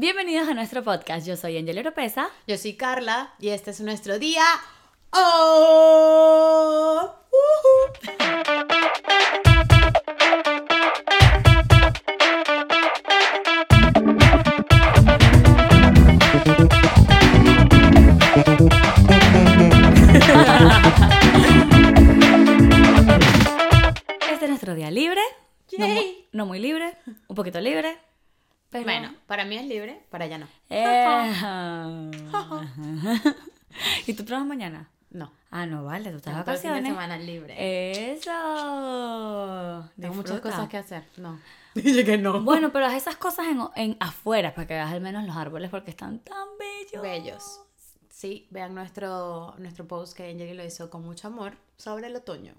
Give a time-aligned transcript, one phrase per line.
[0.00, 1.26] Bienvenidos a nuestro podcast.
[1.26, 2.28] Yo soy Angel Europeza.
[2.46, 4.44] Yo soy Carla y este es nuestro día.
[5.10, 5.16] ¡Oh!
[24.30, 25.20] Este es nuestro día libre.
[25.76, 25.86] No,
[26.30, 26.96] no muy libre,
[27.26, 27.98] un poquito libre.
[28.70, 30.46] Pero Bueno, para mí es libre, para allá no.
[30.68, 31.32] Eh,
[34.06, 34.88] ¿Y tú trabajas mañana?
[35.10, 35.32] No.
[35.50, 36.90] Ah, no, vale, tú estás de el fin de vacaciones.
[36.90, 38.12] semana libre.
[38.12, 39.90] Eso.
[39.98, 41.04] Tengo muchas cosas que hacer.
[41.16, 41.40] No.
[41.74, 42.40] Dije que no.
[42.42, 45.70] Bueno, pero haz esas cosas en, en afuera para que veas al menos los árboles
[45.70, 47.02] porque están tan bellos.
[47.02, 47.60] Bellos.
[48.10, 52.54] Sí, vean nuestro, nuestro post que Angeli lo hizo con mucho amor sobre el otoño.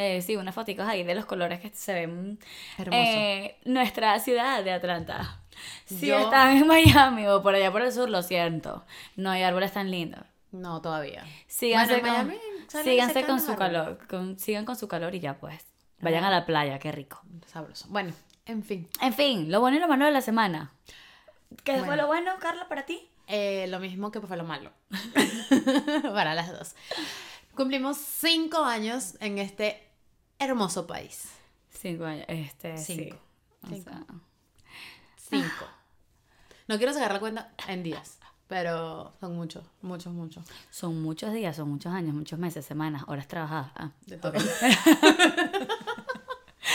[0.00, 2.38] Eh, sí, unas fotos ahí de los colores que se ven.
[2.78, 2.96] Hermoso.
[3.02, 5.40] Eh, nuestra ciudad de Atlanta.
[5.86, 8.84] Si Yo- están en Miami o por allá por el sur, lo siento.
[9.16, 10.20] No hay árboles tan lindos.
[10.52, 11.24] No, todavía.
[11.48, 12.40] Síganse Bueno, con, Miami
[12.84, 13.98] síganse con su calor.
[14.08, 15.64] con- sigan con su calor y ya pues.
[16.00, 17.20] Vayan a la playa, qué rico.
[17.46, 17.86] Sabroso.
[17.88, 18.12] Bueno,
[18.46, 18.88] en fin.
[19.00, 20.70] En fin, lo bueno y lo malo de la semana.
[21.64, 22.02] ¿Qué fue Bueno.
[22.02, 23.08] lo bueno, Carla, para ti?
[23.26, 24.70] Eh, lo mismo que fue lo malo.
[26.02, 26.74] Para las dos.
[27.54, 29.87] Cumplimos cinco años en este
[30.38, 31.24] hermoso país.
[31.70, 32.24] Cinco años.
[32.28, 33.16] Este, Cinco.
[33.16, 33.20] sí.
[33.62, 33.90] O Cinco.
[33.90, 34.04] sea,
[35.30, 35.66] Cinco.
[36.66, 40.44] No quiero sacar la cuenta en días, pero son muchos, muchos, muchos.
[40.70, 43.70] son muchos días, son muchos años, muchos meses, semanas, horas trabajadas.
[43.76, 43.90] Ah.
[44.06, 44.34] De todo.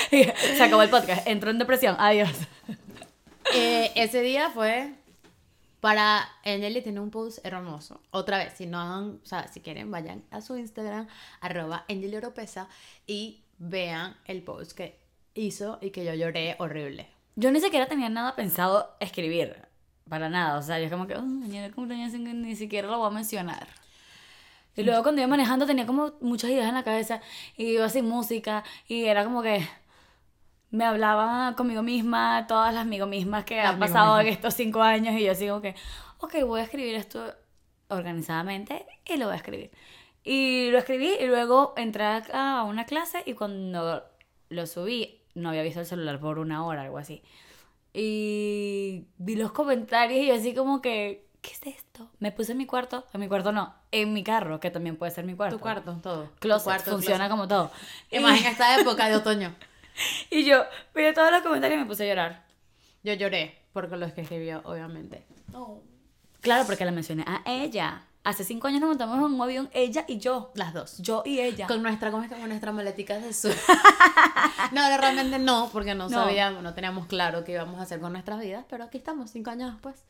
[0.10, 1.28] Se acabó el podcast.
[1.28, 1.96] Entró en depresión.
[2.00, 2.32] Adiós.
[3.54, 4.94] Eh, ese día fue
[5.84, 8.00] para Angeli tiene un post hermoso.
[8.12, 11.08] Otra vez, si no han, o sea, si quieren, vayan a su Instagram,
[11.42, 12.70] arroba Angeli Oropesa,
[13.06, 15.00] y vean el post que
[15.34, 17.08] hizo y que yo lloré horrible.
[17.36, 19.56] Yo ni siquiera tenía nada pensado escribir.
[20.10, 20.58] Para nada.
[20.58, 23.68] O sea, yo como que, oh, mañana cumpleaños ni siquiera lo voy a mencionar.
[24.76, 27.22] Y luego cuando iba manejando tenía como muchas ideas en la cabeza.
[27.58, 28.64] Y iba sin música.
[28.88, 29.66] Y era como que
[30.72, 34.82] me hablaba conmigo misma, todas las amigo mismas que Las han pasado en estos cinco
[34.82, 35.16] años.
[35.16, 35.76] Y yo así como que,
[36.20, 37.34] ok, voy a escribir esto
[37.90, 39.72] organizadamente y lo voy a escribir.
[40.24, 44.04] Y lo escribí y luego entré a una clase y cuando
[44.50, 47.24] lo subí, no había visto el celular por una hora, algo así.
[47.94, 52.10] Y vi los comentarios y yo así como que, ¿qué es esto?
[52.20, 55.12] Me puse en mi cuarto, en mi cuarto no, en mi carro, que también puede
[55.12, 55.58] ser mi cuarto.
[55.58, 56.30] Tu cuarto, todo.
[56.40, 57.32] Closet, cuarto, funciona closet.
[57.32, 57.72] como todo.
[58.10, 59.56] En esta época de otoño.
[60.32, 60.64] Y, yo
[60.96, 62.46] vi todos los comentarios y me puse a llorar.
[63.04, 65.24] Yo lloré porque lo que escribió, obviamente.
[66.42, 68.04] Claro, porque la mencioné a ella.
[68.24, 70.52] Hace cinco años nos montamos en un avión, ella y yo.
[70.56, 70.98] Las dos.
[71.00, 71.68] Yo y ella.
[71.68, 72.38] Con nuestra, ¿cómo es que?
[72.40, 73.52] Con nuestra maletica de sur.
[74.72, 76.24] no, no, realmente no, porque no, No.
[76.24, 79.50] sabíamos, no teníamos claro qué íbamos a hacer con nuestras vidas, pero aquí estamos, cinco
[79.50, 80.06] años después.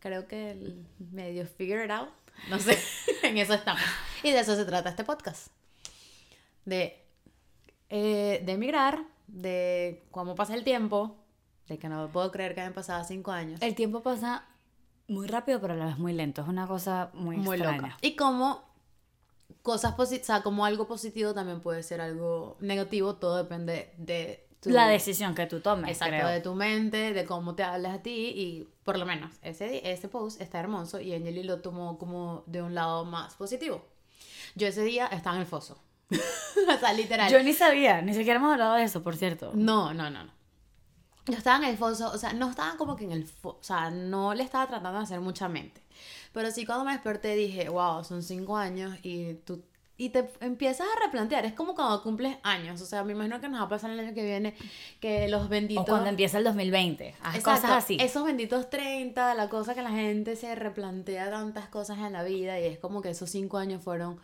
[0.00, 2.10] Creo que el medio figure it out.
[2.50, 2.78] No sé,
[3.22, 3.82] en eso estamos.
[4.22, 5.48] Y de eso se trata este podcast.
[6.66, 7.02] De,
[7.88, 11.16] eh, de emigrar, de cómo pasa el tiempo,
[11.66, 13.60] de que no puedo creer que hayan pasado cinco años.
[13.62, 14.44] El tiempo pasa
[15.10, 16.42] muy rápido, pero a la vez muy lento.
[16.42, 17.76] Es una cosa muy, muy extraña.
[17.76, 17.98] loca.
[18.00, 18.62] Y como
[19.62, 24.46] cosas positivas, o sea, como algo positivo también puede ser algo negativo, todo depende de
[24.60, 24.70] tu...
[24.70, 26.28] La decisión que tú tomes, Exacto, creo.
[26.28, 30.08] de tu mente, de cómo te hablas a ti y por lo menos ese, ese
[30.08, 33.84] post está hermoso y Angeli lo tomó como de un lado más positivo.
[34.54, 35.78] Yo ese día estaba en el foso.
[36.10, 37.30] o sea, literal.
[37.30, 39.52] Yo ni sabía, ni siquiera hemos hablado de eso, por cierto.
[39.54, 40.39] No, no, no, no.
[41.26, 43.64] Yo estaba en el foso, o sea, no estaba como que en el foso, o
[43.64, 45.82] sea, no le estaba tratando de hacer mucha mente.
[46.32, 49.62] Pero sí cuando me desperté dije, wow, son cinco años y tú...
[49.96, 53.50] Y te empiezas a replantear, es como cuando cumples años, o sea, me imagino que
[53.50, 54.54] nos va a pasar el año que viene,
[54.98, 55.82] que los benditos...
[55.82, 57.16] O cuando empieza el 2020.
[57.20, 57.98] Haz Exacto, cosas así.
[58.00, 62.58] Esos benditos 30, la cosa que la gente se replantea tantas cosas en la vida
[62.58, 64.18] y es como que esos cinco años fueron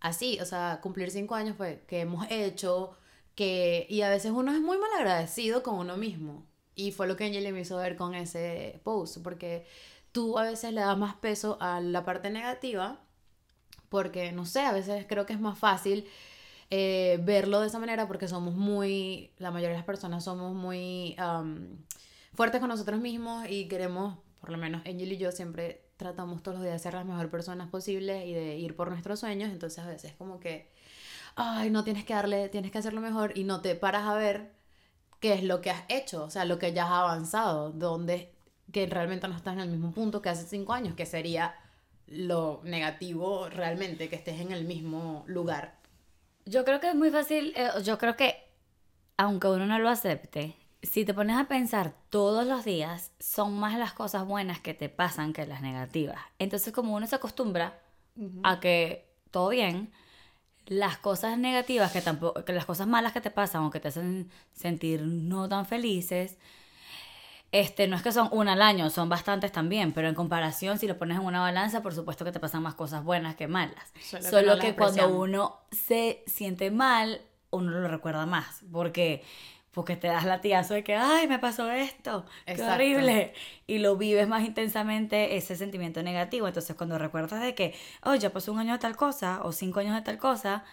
[0.00, 2.92] así, o sea, cumplir cinco años fue que hemos hecho,
[3.38, 6.44] que y a veces uno es muy mal agradecido con uno mismo.
[6.74, 9.64] Y fue lo que Angeli me hizo ver con ese post, porque
[10.10, 13.00] tú a veces le das más peso a la parte negativa,
[13.90, 16.08] porque no sé, a veces creo que es más fácil
[16.70, 21.14] eh, verlo de esa manera porque somos muy, la mayoría de las personas somos muy
[22.34, 26.56] fuertes con nosotros mismos y queremos, por lo menos Angel y yo siempre tratamos todos
[26.56, 29.78] los días de ser las mejores personas posibles y de ir por nuestros sueños, entonces
[29.84, 30.72] a veces como que,
[31.38, 34.52] ay, no tienes que darle, tienes que hacerlo mejor y no te paras a ver
[35.20, 38.34] qué es lo que has hecho, o sea, lo que ya has avanzado, donde
[38.72, 41.54] que realmente no estás en el mismo punto que hace cinco años, que sería
[42.06, 45.78] lo negativo realmente, que estés en el mismo lugar.
[46.44, 48.36] Yo creo que es muy fácil, eh, yo creo que
[49.16, 53.78] aunque uno no lo acepte, si te pones a pensar todos los días, son más
[53.78, 56.20] las cosas buenas que te pasan que las negativas.
[56.38, 57.80] Entonces, como uno se acostumbra
[58.42, 59.92] a que todo bien,
[60.68, 63.88] las cosas negativas que tampoco, que las cosas malas que te pasan o que te
[63.88, 66.38] hacen sentir no tan felices,
[67.50, 70.86] este, no es que son una al año, son bastantes también, pero en comparación, si
[70.86, 73.92] lo pones en una balanza, por supuesto que te pasan más cosas buenas que malas.
[74.02, 79.24] Solo que no que, cuando uno se siente mal, uno lo recuerda más, porque
[79.78, 82.74] porque te das latigazo de que, ay, me pasó esto, qué Exacto.
[82.74, 83.32] horrible,
[83.68, 86.48] y lo vives más intensamente ese sentimiento negativo.
[86.48, 89.78] Entonces, cuando recuerdas de que, oh, ya pasó un año de tal cosa, o cinco
[89.78, 90.64] años de tal cosa,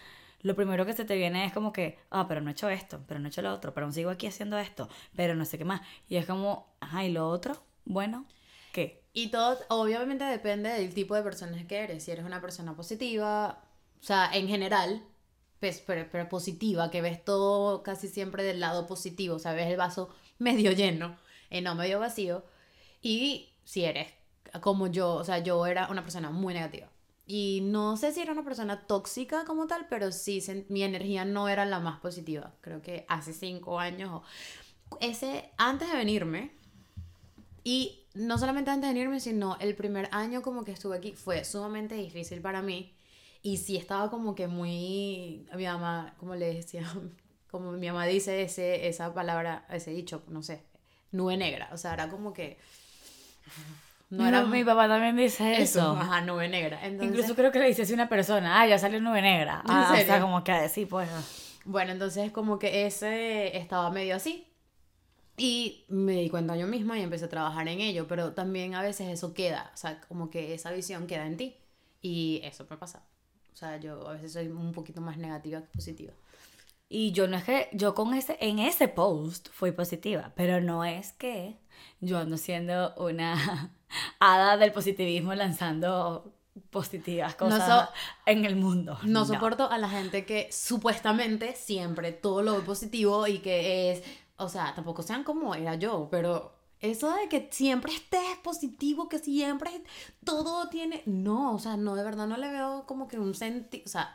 [0.42, 3.00] lo primero que se te viene es como que, ah, pero no he hecho esto,
[3.06, 5.56] pero no he hecho lo otro, pero aún sigo aquí haciendo esto, pero no sé
[5.56, 5.82] qué más.
[6.08, 7.56] Y es como, ajá, ¿y lo otro?
[7.84, 8.26] Bueno,
[8.72, 9.04] ¿qué?
[9.12, 12.02] Y todo, obviamente depende del tipo de persona que eres.
[12.02, 13.62] Si eres una persona positiva,
[14.00, 15.00] o sea, en general,
[15.60, 19.68] pues, pero, pero positiva, que ves todo casi siempre del lado positivo, o sea, ves
[19.68, 21.16] el vaso medio lleno,
[21.50, 22.44] y no medio vacío.
[23.02, 24.08] Y si eres
[24.60, 26.88] como yo, o sea, yo era una persona muy negativa.
[27.26, 31.24] Y no sé si era una persona tóxica como tal, pero sí, sen- mi energía
[31.24, 32.54] no era la más positiva.
[32.60, 36.52] Creo que hace cinco años, o- ese, antes de venirme,
[37.64, 41.44] y no solamente antes de venirme, sino el primer año como que estuve aquí fue
[41.44, 42.95] sumamente difícil para mí.
[43.46, 46.82] Y sí estaba como que muy, mi mamá, como le decía,
[47.50, 50.64] como mi mamá dice ese, esa palabra, ese dicho, no sé,
[51.12, 51.68] nube negra.
[51.72, 52.58] O sea, era como que...
[54.10, 55.90] No mi, era mi papá también dice eso, eso.
[55.92, 56.84] ajá, nube negra.
[56.84, 59.62] Entonces, Incluso creo que le dice así una persona, ah, ya salió nube negra.
[59.64, 60.22] ¿En Ah, o sea, serio?
[60.22, 61.08] como que sí, pues.
[61.64, 64.44] Bueno, entonces como que ese estaba medio así.
[65.36, 68.82] Y me di cuenta yo misma y empecé a trabajar en ello, pero también a
[68.82, 71.56] veces eso queda, o sea, como que esa visión queda en ti.
[72.02, 73.04] Y eso me pasa.
[73.56, 76.12] O sea, yo a veces soy un poquito más negativa que positiva.
[76.90, 80.84] Y yo no es que, yo con ese, en ese post fui positiva, pero no
[80.84, 81.56] es que
[82.02, 83.72] yo ando siendo una
[84.20, 86.34] hada del positivismo lanzando
[86.68, 87.92] positivas cosas so-
[88.26, 88.98] en el mundo.
[89.04, 94.02] No, soporto a la gente que supuestamente siempre todo lo positivo y que es,
[94.36, 99.18] o sea, tampoco sean como era yo, pero eso de que siempre estés positivo, que
[99.18, 99.70] siempre
[100.24, 103.82] todo tiene, no, o sea, no, de verdad no le veo como que un sentido,
[103.86, 104.14] o sea,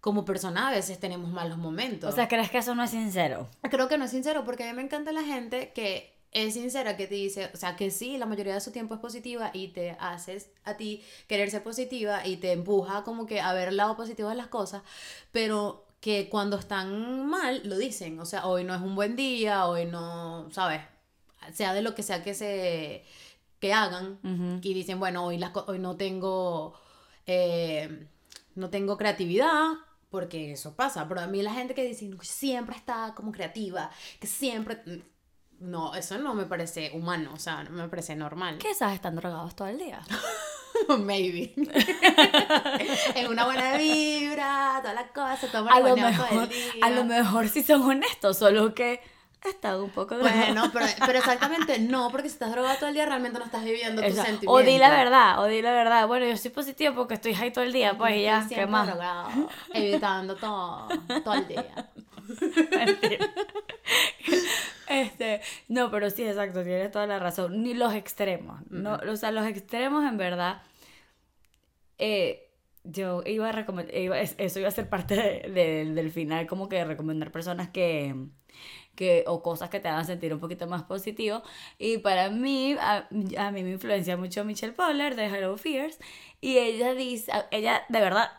[0.00, 2.12] como persona a veces tenemos malos momentos.
[2.12, 3.48] O sea, ¿crees que eso no es sincero?
[3.70, 6.96] Creo que no es sincero porque a mí me encanta la gente que es sincera,
[6.96, 9.68] que te dice, o sea, que sí, la mayoría de su tiempo es positiva y
[9.68, 13.76] te haces a ti querer ser positiva y te empuja como que a ver el
[13.76, 14.82] lado positivo de las cosas,
[15.30, 19.66] pero que cuando están mal lo dicen, o sea, hoy no es un buen día,
[19.66, 20.80] hoy no, ¿sabes?
[21.52, 23.04] Sea de lo que sea que se
[23.60, 24.58] que hagan Ujú.
[24.60, 26.74] y dicen, bueno, hoy, las, hoy no tengo
[27.26, 28.08] eh,
[28.56, 29.70] no tengo creatividad
[30.10, 33.90] porque eso pasa, pero a mí la gente que dice "No, siempre está como creativa,
[34.20, 34.82] que siempre
[35.60, 38.58] no, eso no me parece humano, o sea, no me parece normal.
[38.58, 40.02] Quizás están drogados todo el día.
[40.98, 41.54] Maybe.
[43.14, 46.72] en una buena vibra, toda la cosa, toman A lo, bañado todo mejor, el día.
[46.86, 49.00] a lo mejor sí son honestos, solo que
[49.50, 50.16] están un poco.
[50.18, 53.64] Bueno, pero, pero exactamente no, porque si estás drogado todo el día realmente no estás
[53.64, 54.48] viviendo tus sentimientos.
[54.54, 56.06] o di la verdad, o di la verdad.
[56.06, 58.86] Bueno, yo soy positiva porque estoy high todo el día, pues y ya, ¿qué más?
[58.86, 59.28] drogado,
[59.74, 60.88] evitando todo,
[61.24, 61.90] todo el día.
[62.70, 63.30] Mentira.
[64.88, 67.62] Este, no, pero sí, exacto, tienes toda la razón.
[67.62, 68.60] Ni los extremos.
[68.68, 70.60] No, o sea, los extremos en verdad.
[71.98, 72.48] eh,
[72.84, 76.84] yo iba a recomendar, eso iba a ser parte de- de- del final, como que
[76.84, 78.14] recomendar personas que,
[78.94, 81.42] que, o cosas que te hagan sentir un poquito más positivo.
[81.78, 83.08] Y para mí, a,
[83.38, 85.98] a mí me influencia mucho Michelle Poller de Hello Fears.
[86.40, 88.30] Y ella dice, ella de verdad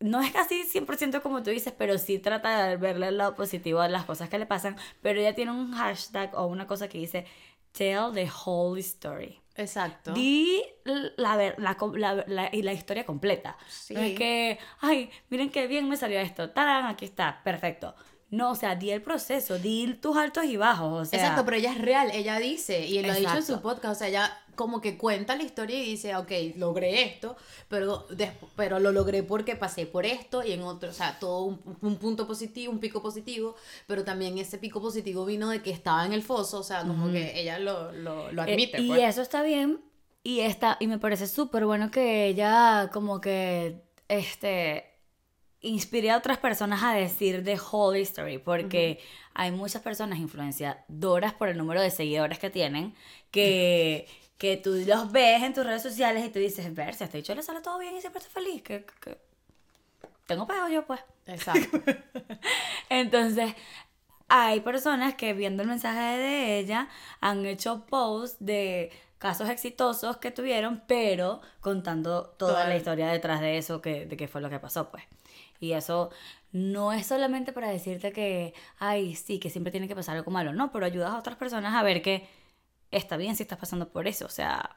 [0.00, 3.80] no es casi 100% como tú dices, pero sí trata de verle el lado positivo
[3.80, 4.76] a las cosas que le pasan.
[5.02, 7.26] Pero ella tiene un hashtag o una cosa que dice
[7.72, 9.40] Tell the whole story.
[9.56, 10.12] Exacto.
[10.14, 10.62] Di
[11.16, 13.58] la, ver- la, la- la- y la historia completa.
[13.68, 13.92] Sí.
[13.94, 16.50] No es que, ay, miren qué bien me salió esto.
[16.50, 17.94] Tarán, aquí está, perfecto.
[18.30, 21.08] No, o sea, di el proceso, di tus altos y bajos.
[21.08, 23.60] O sea, Exacto, pero ella es real, ella dice, y lo ha dicho en su
[23.60, 27.34] podcast, o sea, ella como que cuenta la historia y dice, ok, logré esto,
[27.68, 28.06] pero,
[28.56, 31.96] pero lo logré porque pasé por esto y en otro, o sea, todo un, un
[31.96, 33.56] punto positivo, un pico positivo,
[33.86, 37.10] pero también ese pico positivo vino de que estaba en el foso, o sea, como
[37.10, 38.80] que ella lo, lo, lo Eh, admite.
[38.82, 39.02] y pues.
[39.02, 39.80] eso está bien.
[40.22, 44.89] Y, está, y me parece súper bueno que ella como que este,
[45.62, 48.38] inspire a otras personas a decir the whole story.
[48.38, 49.00] Porque
[49.34, 52.94] hay muchas personas influenciadoras por el número de seguidores que tienen
[53.30, 57.06] que, que tú los ves en tus redes sociales y tú dices, ver, si a
[57.06, 58.62] este dicho le sale todo bien y siempre está feliz.
[58.62, 59.18] Que, que-
[60.26, 61.00] Tengo pego yo pues.
[61.26, 61.78] Exacto.
[62.88, 63.54] Entonces,
[64.28, 66.88] hay personas que viendo el mensaje de ella
[67.20, 73.40] han hecho posts de casos exitosos que tuvieron, pero contando toda Toda- la historia detrás
[73.40, 75.04] de eso, que, de qué fue lo que pasó, pues.
[75.60, 76.10] Y eso
[76.52, 80.52] no es solamente para decirte que, ay, sí, que siempre tiene que pasar algo malo,
[80.52, 82.28] no, pero ayudas a otras personas a ver que
[82.90, 84.76] está bien si estás pasando por eso, o sea,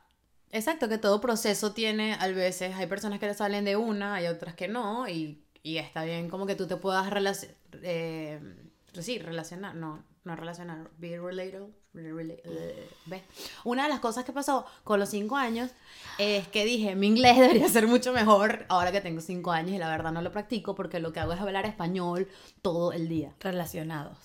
[0.52, 4.28] Exacto, que todo proceso tiene, a veces hay personas que le salen de una, hay
[4.28, 8.40] otras que no, y, y está bien como que tú te puedas relacionar, eh,
[9.00, 13.22] sí, relacionar, no, no relacionar, be relatable, rela- ¿ves?
[13.64, 15.72] Una de las cosas que pasó con los cinco años
[16.18, 19.78] es que dije, mi inglés debería ser mucho mejor ahora que tengo cinco años y
[19.78, 22.28] la verdad no lo practico porque lo que hago es hablar español
[22.62, 23.34] todo el día.
[23.40, 24.18] relacionados.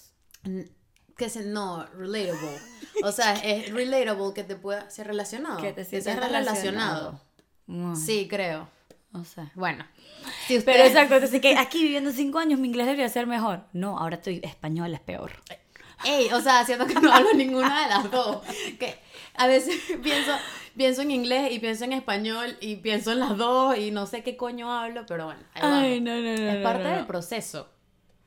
[1.16, 2.58] Que se, no, relatable.
[3.02, 5.60] O sea, es relatable que te pueda ser relacionado.
[5.60, 7.20] Que te sientas relacionado.
[7.68, 8.68] Ay, Sí, creo.
[9.10, 9.42] No sé.
[9.54, 9.84] Bueno,
[10.46, 10.72] si usted...
[10.72, 13.64] Pero exacto, entonces que aquí viviendo cinco años mi inglés debería ser mejor.
[13.72, 15.32] No, ahora estoy español, es peor.
[16.04, 18.42] Ey, o sea, siento que no hablo ninguna de las dos.
[18.78, 18.94] Que
[19.34, 20.32] a veces pienso,
[20.76, 24.22] pienso en inglés y pienso en español y pienso en las dos y no sé
[24.22, 25.40] qué coño hablo, pero bueno.
[25.54, 26.50] ahí Ay, no, no, no.
[26.50, 27.68] Es parte del proceso.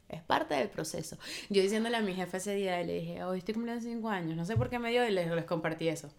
[0.09, 1.17] Es parte del proceso.
[1.49, 4.35] Yo diciéndole a mi jefe ese día, y le dije, hoy estoy cumpliendo cinco años,
[4.35, 6.09] no sé por qué me dio y les, les compartí eso.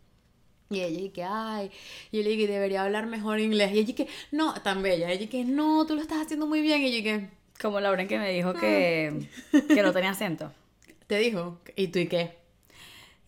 [0.70, 1.70] Y ella y que, ay,
[2.10, 3.72] y yo le dije, debería hablar mejor inglés.
[3.74, 5.10] Y ella y que, no, tan bella.
[5.10, 6.80] Ella y que, no, tú lo estás haciendo muy bien.
[6.80, 7.28] Y yo y que,
[7.60, 9.28] Como Lauren que me dijo que,
[9.68, 10.50] que no tenía acento.
[11.12, 12.38] Te dijo, ¿y tú y qué?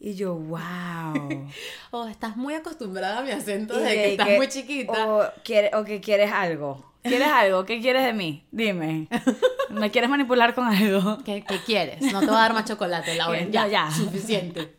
[0.00, 1.50] Y yo, wow.
[1.90, 5.06] Oh, estás muy acostumbrada a mi acento desde de que estás que- muy chiquita.
[5.06, 6.92] O, quiere, o que quieres algo.
[7.02, 7.66] ¿Quieres algo?
[7.66, 8.46] ¿Qué quieres de mí?
[8.50, 9.06] Dime.
[9.68, 11.18] ¿Me quieres manipular con algo?
[11.24, 12.00] ¿Qué, qué quieres?
[12.10, 13.48] No te voy a dar más chocolate, Lauren.
[13.48, 13.90] No, Ya, ya.
[13.90, 14.76] Suficiente.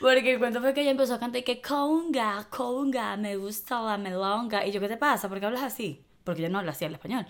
[0.00, 3.82] Porque el cuento fue que ella empezó a cantar y que conga, conga, me gusta
[3.82, 4.64] la melonga.
[4.64, 5.28] Y yo, ¿qué te pasa?
[5.28, 6.00] ¿Por qué hablas así?
[6.22, 7.26] Porque yo no hablo así el español.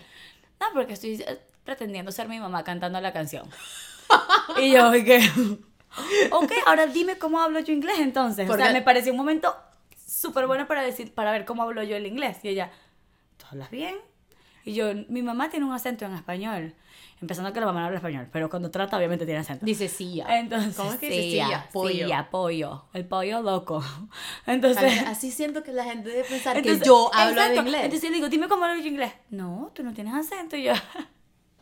[0.59, 3.49] No, porque estoy eh, pretendiendo ser mi mamá cantando la canción.
[4.61, 5.19] y yo, ¿y qué?
[6.31, 8.49] ok, ahora dime cómo hablo yo inglés entonces.
[8.49, 9.55] O sea, Porque- me pareció un momento
[10.07, 12.37] súper bueno para decir, para ver cómo hablo yo el inglés.
[12.43, 12.71] Y ella,
[13.37, 13.95] ¿tú hablas bien?
[14.63, 16.73] Y yo, mi mamá tiene un acento en español.
[17.21, 19.65] Empezando que la mamá no habla español, pero cuando trata obviamente tiene acento.
[19.65, 20.15] Dice sí.
[20.15, 20.37] ya.
[20.37, 21.69] Entonces, ¿Cómo es que dice sí, silla?
[21.71, 22.07] Pollo.
[22.07, 22.85] ya, pollo.
[22.93, 23.83] El pollo loco.
[24.47, 27.53] Entonces, Así siento que la gente debe pensar entonces, que yo hablo exacto.
[27.53, 27.81] de inglés.
[27.85, 29.13] Entonces yo le digo, dime cómo hablo yo inglés.
[29.29, 30.57] No, tú no tienes acento.
[30.57, 30.73] Y yo,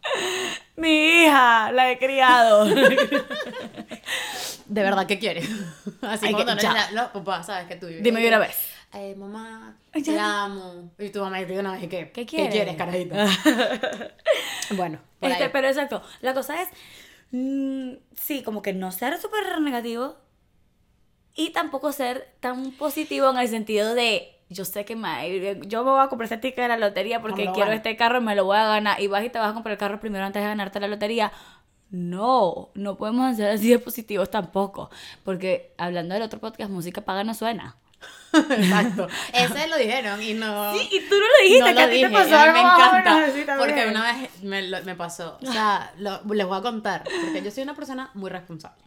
[0.75, 2.65] mi hija, la he criado.
[2.65, 3.23] De
[4.81, 5.47] verdad, ¿qué quieres?
[6.01, 6.55] Así Ay, que- ya.
[6.55, 8.57] dices, no, papá, sabes que tú dime de una vez.
[8.93, 10.91] Eh, mamá, te amo.
[10.99, 11.87] Y tu mamá te dice una vez, ¿qué?
[11.87, 12.51] ¿Qué ¿Qué quieres?
[12.53, 13.25] quieres, carajita?
[14.71, 15.49] bueno, por Este, ahí.
[15.51, 16.69] pero exacto, la cosa es,
[17.31, 20.17] mm, sí, como que no ser súper negativo
[21.35, 25.91] y tampoco ser tan positivo en el sentido de, yo sé que me, yo me
[25.91, 28.45] voy a comprar este ticket de la lotería porque quiero este carro y me lo
[28.45, 30.47] voy a ganar y vas y te vas a comprar el carro primero antes de
[30.47, 31.31] ganarte la lotería.
[31.89, 34.89] No, no podemos ser así de positivos tampoco,
[35.23, 37.75] porque hablando del otro podcast, música paga no suena.
[38.33, 39.07] Exacto.
[39.33, 40.73] Ese lo dijeron y no.
[40.73, 42.45] Sí, y tú no lo dijiste, no que a lo ti dije, te pasó a
[42.47, 43.03] mí me encanta.
[43.03, 43.45] también.
[43.59, 45.37] Porque una vez me, me pasó.
[45.41, 47.03] O sea, lo- les voy a contar.
[47.03, 48.83] Porque yo soy una persona muy responsable.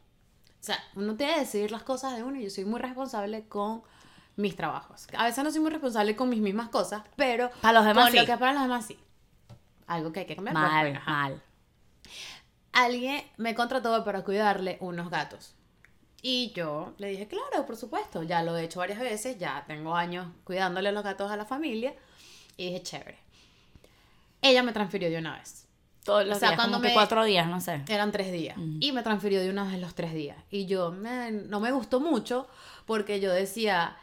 [0.60, 3.46] O sea, uno tiene que decidir las cosas de uno y yo soy muy responsable
[3.46, 3.82] con
[4.36, 5.06] mis trabajos.
[5.16, 8.14] A veces no soy muy responsable con mis mismas cosas, pero Para los demás con
[8.14, 8.26] lo sí.
[8.26, 8.98] que para los demás sí.
[9.86, 10.54] Algo que hay que cambiar.
[10.56, 11.10] pero Mal, ajá.
[11.10, 11.42] mal.
[12.72, 15.54] Alguien me contrató para cuidarle unos gatos.
[16.22, 19.94] Y yo le dije, claro, por supuesto, ya lo he hecho varias veces, ya tengo
[19.94, 21.94] años cuidándole los gatos a la familia.
[22.56, 23.18] Y dije, chévere.
[24.42, 25.66] Ella me transfirió de una vez.
[26.04, 27.82] Todos los O sea, días, cuando como que me- cuatro días, no sé.
[27.88, 28.56] Eran tres días.
[28.80, 30.36] Y me transfirió de una vez los tres días.
[30.50, 32.46] Y yo, "Man, no me gustó mucho
[32.86, 33.96] porque yo decía,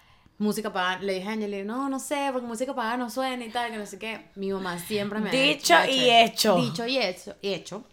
[0.43, 0.99] música pagada.
[0.99, 3.77] Le dije a Angeli, no, no sé, porque música pagada no suena y tal, que
[3.77, 4.29] no sé qué.
[4.35, 6.25] Mi mamá siempre me ha Dicho ha y eso.
[6.31, 6.55] hecho.
[6.57, 7.35] Dicho y hecho.
[7.41, 7.83] Y hecho.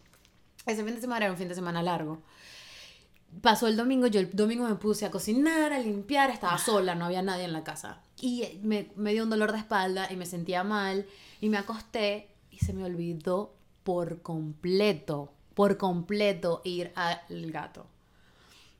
[0.66, 2.21] Ese fin de semana era un fin de semana largo.
[3.40, 7.04] Pasó el domingo, yo el domingo me puse a cocinar, a limpiar, estaba sola, no
[7.07, 8.00] había nadie en la casa.
[8.21, 11.07] Y eh, me, me dio un dolor de espalda y me sentía mal
[11.40, 13.54] y me acosté y se me olvidó
[13.85, 17.21] por completo, por completo ir al
[17.52, 17.87] gato.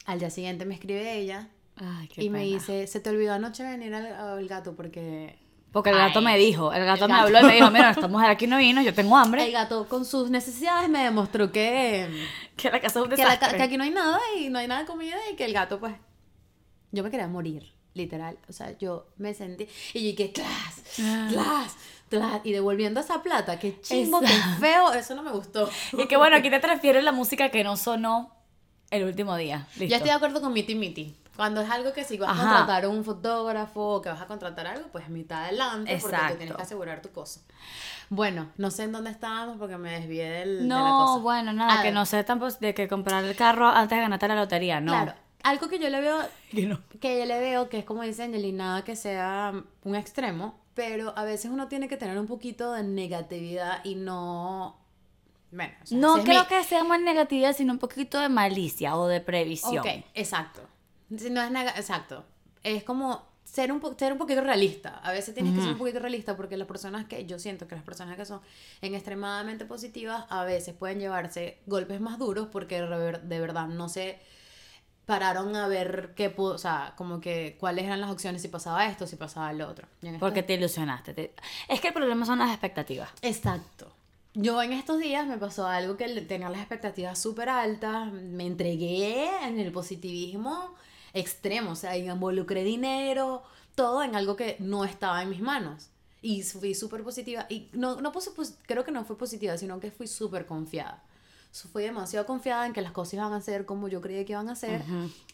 [0.05, 1.49] Al día siguiente me escribe ella
[1.83, 5.39] Ay, qué y me dice, se te olvidó anoche venir al, al gato porque
[5.73, 7.27] Porque el gato me dijo, el gato el me gato.
[7.27, 9.51] habló y me dijo, mira, esta mujer aquí no vino, yo tengo el hambre.
[9.51, 12.09] gato con sus necesidades me demostró que...
[12.57, 13.57] Que la casa es un que, la ca- desastre.
[13.59, 15.81] que aquí no hay nada y no hay nada de comida y que el gato
[15.81, 15.95] pues
[16.93, 20.25] yo me quería morir literal o sea yo me sentí y yo
[21.03, 21.29] Ah.
[21.33, 21.77] tras
[22.09, 24.61] tras y devolviendo esa plata que chingo Exacto.
[24.61, 27.77] feo eso no me gustó Y que bueno, aquí te transfiero la música que no
[27.77, 28.35] sonó
[28.91, 29.67] el último día.
[29.77, 29.87] Listo.
[29.87, 32.87] ya estoy de acuerdo con Miti Miti Cuando es algo que si vas a contratar
[32.87, 36.37] un fotógrafo o que vas a contratar algo, pues mitad adelante porque tú Exacto.
[36.39, 37.41] tienes que asegurar tu cosa.
[38.11, 41.21] Bueno, no sé en dónde estábamos porque me desvié del, de la No, cosa.
[41.23, 44.03] bueno, nada, A que ver, no sé tampoco de que comprar el carro antes de
[44.03, 44.93] ganarte la lotería, no.
[44.93, 46.19] Claro, algo que yo le veo
[46.51, 46.81] Que no.
[47.01, 51.15] que yo le veo que es como dice Angeli, nada que sea un extremo, pero
[51.17, 54.77] a veces uno tiene que tener un poquito de negatividad y no...
[55.53, 58.97] Bueno, o sea, No creo mi- que sea más negatividad, sino un poquito de malicia
[58.97, 59.79] o de previsión.
[59.79, 60.61] Ok, exacto.
[61.11, 62.25] No es nega- exacto.
[62.63, 64.99] Es como ser un, po- ser un poquito realista.
[65.03, 67.75] A veces tienes que ser un poquito realista porque las personas que, yo siento que
[67.75, 68.41] las personas que son
[68.81, 73.67] en extremadamente positivas a veces pueden llevarse golpes más duros porque de ver- de verdad
[73.67, 74.21] no se
[75.07, 79.07] pararon a ver qué o sea, como que cuáles eran las opciones si pasaba esto,
[79.09, 79.89] si pasaba lo otro.
[80.21, 81.15] Porque te ilusionaste.
[81.15, 81.35] te-
[81.69, 83.11] Es que el problema son las expectativas.
[83.23, 83.93] Exacto.
[84.35, 89.29] Yo en estos días me pasó algo que tenía las expectativas súper altas, me entregué
[89.45, 90.73] en el positivismo
[91.13, 93.43] extremo, o sea, involucré dinero,
[93.75, 95.89] todo en algo que no estaba en mis manos.
[96.23, 99.81] Y fui súper positiva, y no, no puse, pos- creo que no fue positiva, sino
[99.81, 101.03] que fui súper confiada.
[101.73, 104.49] Fui demasiado confiada en que las cosas iban a ser como yo creía que iban
[104.49, 104.83] a ser,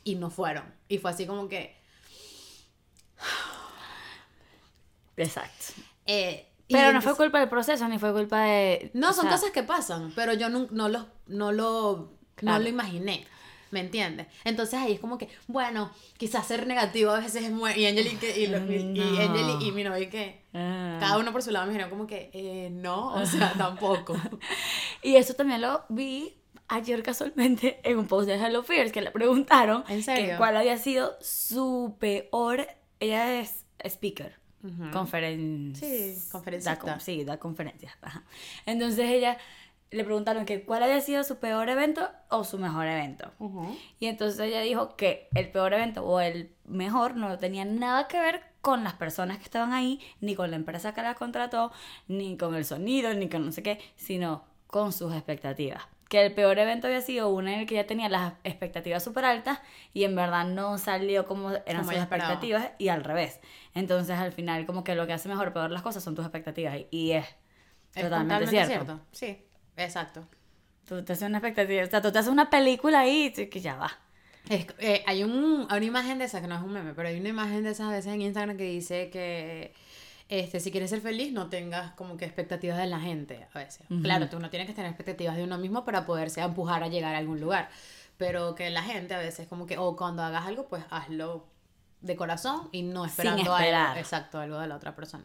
[0.04, 0.64] y no fueron.
[0.88, 1.76] Y fue así como que...
[5.16, 5.72] Exacto.
[6.06, 8.90] eh, Pero no fue culpa del proceso, ni fue culpa de...
[8.94, 12.58] No, son sea, cosas que pasan, pero yo no, no, lo, no, lo, Claro.
[12.58, 13.26] no lo imaginé.
[13.76, 14.26] ¿Me entiendes?
[14.44, 17.72] Entonces ahí es como que, bueno, quizás ser negativo a veces es muy...
[17.72, 19.20] Y Angeli que- y, los- y- y No.
[19.20, 20.40] Angeli y mi novio que...
[20.54, 20.96] ah.
[20.98, 24.16] Cada uno por su lado me dijeron como que, eh, no, o sea, tampoco.
[25.02, 29.10] Y eso también lo vi ayer casualmente en un post de Hello Fears que le
[29.10, 30.30] preguntaron ¿En serio?
[30.30, 32.66] que cuál había sido su peor.
[32.98, 34.38] Ella es speaker.
[34.92, 35.86] Conferencia.
[35.86, 36.98] Sí, conferencista.
[37.00, 37.92] sí, da conferencias.
[38.00, 38.24] ajá.
[38.64, 39.36] Entonces ella
[39.90, 43.30] le preguntaron que cuál había sido su peor evento o su mejor evento.
[44.00, 48.18] Y entonces ella dijo que el peor evento o el mejor no tenía nada que
[48.20, 51.70] ver con las personas que estaban ahí, ni con la empresa que la contrató,
[52.08, 55.82] ni con el sonido, ni con no sé qué, sino con sus expectativas.
[56.08, 59.24] Que el peor evento había sido uno en el que ella tenía las expectativas súper
[59.24, 59.60] altas
[59.92, 62.02] y en verdad no salió como eran Como sus esperaba.
[62.34, 63.40] expectativas y al revés.
[63.74, 66.24] Entonces al final como que lo que hace mejor o peor las cosas son tus
[66.24, 67.24] expectativas y- es,
[67.94, 69.00] Es totalmente, cierto.
[69.10, 69.45] Sí,
[69.76, 70.26] exacto.
[70.86, 73.60] Tú te haces una expectativa, o sea, tú te haces una película ahí y que
[73.60, 73.90] ya va.
[74.48, 77.08] Es- eh, hay, un, hay una imagen de esa, que no es un meme, pero
[77.08, 79.74] hay una imagen de esas a veces en Instagram que dice que
[80.28, 83.86] este, si quieres ser feliz no tengas como que expectativas de la gente a veces.
[84.02, 87.14] Claro, tú no tienes que tener expectativas de uno mismo para poderse empujar a llegar
[87.14, 87.68] a algún lugar,
[88.16, 91.46] pero que la gente a veces como que, o cuando hagas algo, pues hazlo
[92.00, 93.86] de corazón y no esperando esperar.
[93.88, 95.24] algo, exacto, algo de la otra persona.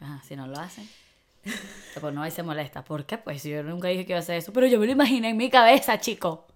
[0.00, 0.88] Ajá, si no lo hacen.
[2.00, 2.84] Pues no, ahí se molesta.
[2.84, 3.16] ¿Por qué?
[3.16, 5.36] Pues yo nunca dije que iba a hacer eso, pero yo me lo imaginé en
[5.38, 6.46] mi cabeza, chico.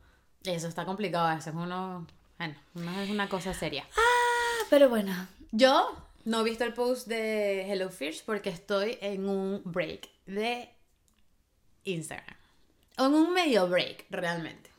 [0.44, 2.06] Eso está complicado, a veces uno,
[2.38, 3.86] bueno, no es una cosa seria.
[3.96, 5.12] Ah, pero bueno.
[5.50, 10.68] Yo no he visto el post de Hello Fish porque estoy en un break de
[11.84, 12.36] Instagram.
[12.98, 14.70] O en un medio break, realmente.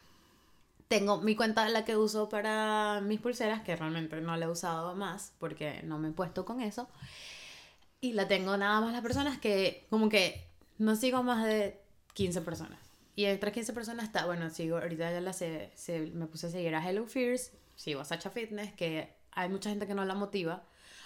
[0.88, 4.96] Tengo mi cuenta, la que uso para mis pulseras, que realmente no la he usado
[4.96, 6.90] más porque no me he puesto con eso.
[8.02, 10.44] Y la tengo nada más las personas que, como que,
[10.80, 11.80] no sigo más de
[12.14, 12.80] 15 personas.
[13.16, 16.50] Y entre 15 personas está, bueno, sigo, ahorita ya la sé, se- me puse a
[16.50, 20.16] seguir a Hello Fears, sigo a Sacha Fitness, que hay mucha gente que no la
[20.16, 20.64] motiva.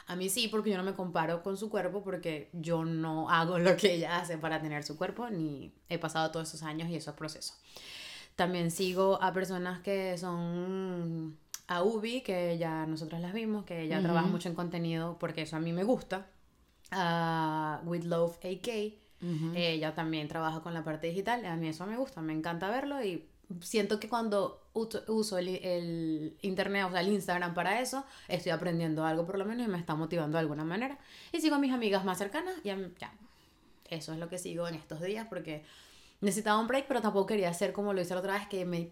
[0.07, 3.59] A mí sí, porque yo no me comparo con su cuerpo, porque yo no hago
[3.59, 6.95] lo que ella hace para tener su cuerpo, ni he pasado todos esos años y
[6.95, 7.57] esos procesos.
[8.37, 14.01] También sigo a personas que son a Ubi, que ya nosotros las vimos, que ella
[14.03, 16.27] trabaja mucho en contenido, porque eso a mí me gusta.
[16.95, 18.67] A With Love AK,
[19.55, 23.03] ella también trabaja con la parte digital, a mí eso me gusta, me encanta verlo
[23.03, 23.25] y
[23.61, 29.05] siento que cuando uso, el, el internet, o sea, el Instagram para eso, estoy aprendiendo
[29.05, 30.97] algo por lo menos y me está motivando de alguna manera.
[31.31, 33.13] Y sigo a mis amigas más cercanas y ya,
[33.89, 35.63] eso es lo que sigo en estos días porque
[36.21, 38.91] necesitaba un break, pero tampoco quería hacer como lo hice la otra vez, que me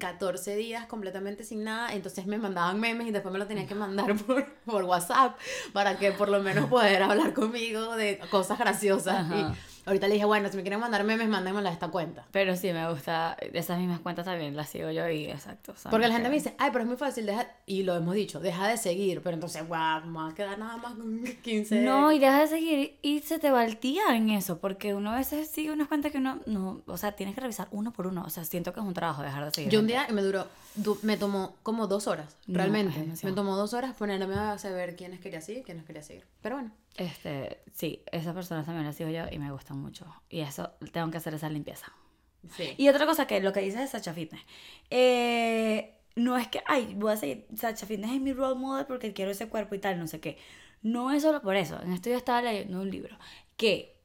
[0.00, 3.76] 14 días completamente sin nada, entonces me mandaban memes y después me lo tenían que
[3.76, 5.38] mandar por, por WhatsApp
[5.72, 9.14] para que por lo menos poder hablar conmigo de cosas graciosas.
[9.14, 9.36] Ajá.
[9.36, 12.26] Y ahorita le dije, bueno, si me quieren mandar memes, mándenmela a esta cuenta.
[12.30, 13.36] Pero sí, me gusta.
[13.52, 15.74] Esas mismas cuentas también las sigo yo y exacto.
[15.90, 18.40] Porque la gente me dice, ay, pero es muy fácil, deja, y lo hemos dicho,
[18.40, 21.80] deja de seguir, pero entonces, guau, me va a quedar nada más con 15.
[21.82, 25.10] No, y deja de seguir y se te va el día en eso, porque uno
[25.12, 28.06] a veces sigue unas cuentas que uno, no, o sea, tienes que revisar uno por
[28.06, 29.70] uno, o sea, siento que es un trabajo dejar de seguir.
[29.72, 33.00] Yo un día me duró, du- me tomó como dos horas, No, realmente.
[33.12, 36.24] es me tomó dos horas ponerme a saber quiénes quería seguir, quiénes quería seguir.
[36.42, 36.70] Pero bueno.
[37.00, 40.04] Este, sí, esas personas también las sigo yo y me gustan mucho.
[40.28, 41.90] Y eso, tengo que hacer esa limpieza.
[42.50, 42.74] Sí.
[42.76, 44.42] Y otra cosa que lo que dices de Sacha Fitness.
[44.90, 49.14] eh, no es que, ay, voy a seguir, Sacha Fitness es mi role model porque
[49.14, 50.36] quiero ese cuerpo y tal, no sé qué.
[50.82, 51.80] No es solo por eso.
[51.80, 53.16] En esto yo estaba leyendo un libro
[53.56, 53.96] que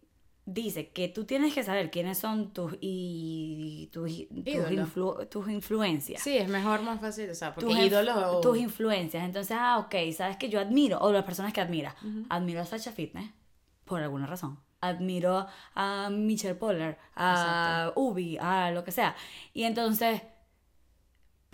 [0.46, 6.22] dice que tú tienes que saber quiénes son tus y tus, tus, influ- tus influencias.
[6.22, 8.42] Sí, es mejor, más fácil, o sea, porque tus, ídolo...
[8.42, 9.24] tus influencias.
[9.24, 11.96] Entonces, ah, ok, sabes que yo admiro, o las personas que admira.
[12.30, 13.32] Admiro a Sacha Fitness,
[13.86, 14.60] por alguna razón.
[14.82, 19.16] Admiro a Michelle Poller, a Ubi, a lo que sea.
[19.52, 20.22] Y entonces,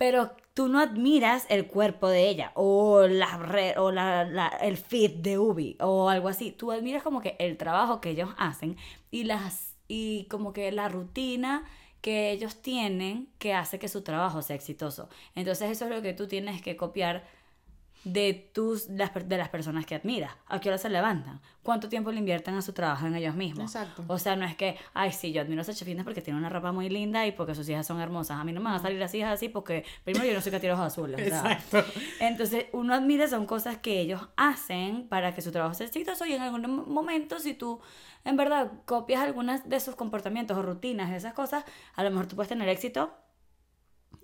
[0.02, 4.76] pero tú no admiras el cuerpo de ella, o, la, re- o la, la- el
[4.76, 6.50] fit de Ubi, o algo así.
[6.50, 8.76] Tú admiras como que el trabajo que ellos hacen
[9.12, 11.62] y las y como que la rutina
[12.00, 15.08] que ellos tienen que hace que su trabajo sea exitoso.
[15.36, 17.22] Entonces eso es lo que tú tienes que copiar
[18.04, 20.32] de tus las, de las personas que admiras.
[20.48, 21.40] ¿A qué hora se levantan?
[21.62, 23.74] ¿Cuánto tiempo le invierten a su trabajo en ellos mismos?
[23.76, 24.04] Exacto.
[24.08, 26.48] O sea, no es que, ay, sí, yo admiro a Sacha Fitness porque tiene una
[26.48, 28.38] ropa muy linda y porque sus hijas son hermosas.
[28.40, 30.50] A mí no me van a salir las hijas así porque, primero, yo no soy
[30.50, 31.20] catiros azules.
[31.20, 31.84] Exacto.
[32.18, 36.32] Entonces, uno admira son cosas que ellos hacen para que su trabajo sea exitoso y
[36.32, 37.80] en algún mo- momento, si tú
[38.24, 42.34] en verdad copias algunas de sus comportamientos o rutinas, esas cosas, a lo mejor tú
[42.34, 43.14] puedes tener éxito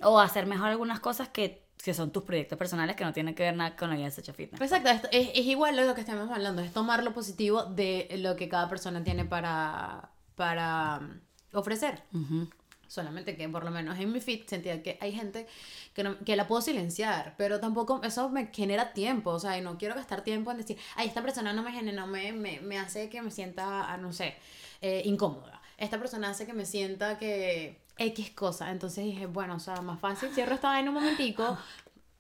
[0.02, 3.44] o hacer mejor algunas cosas que, que son tus proyectos personales que no tienen que
[3.44, 4.60] ver nada con la vida de Sacha Fitness.
[4.60, 8.48] Exacto, es, es igual lo que estamos hablando, es tomar lo positivo de lo que
[8.48, 11.20] cada persona tiene para, para mm,
[11.56, 12.02] ofrecer.
[12.12, 12.48] Ujú.
[12.88, 15.46] Solamente que por lo menos en mi feed sentía que hay gente
[15.94, 19.60] que, no- que la puedo silenciar, pero tampoco eso me genera tiempo, o sea, y
[19.60, 22.60] no quiero gastar tiempo en decir, ay, esta persona no me genera, no me, me,
[22.60, 24.34] me hace que me sienta, ah, no sé,
[24.80, 25.60] eh, incómoda.
[25.76, 28.70] Esta persona hace que me sienta que X cosa.
[28.70, 31.58] Entonces dije, bueno, o sea, más fácil, cierro esta vaina un momentico,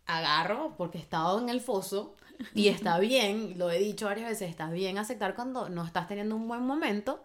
[0.06, 2.14] agarro, porque he estado en el foso,
[2.54, 6.36] y está bien, lo he dicho varias veces, está bien aceptar cuando no estás teniendo
[6.36, 7.24] un buen momento,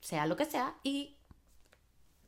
[0.00, 1.16] sea lo que sea, y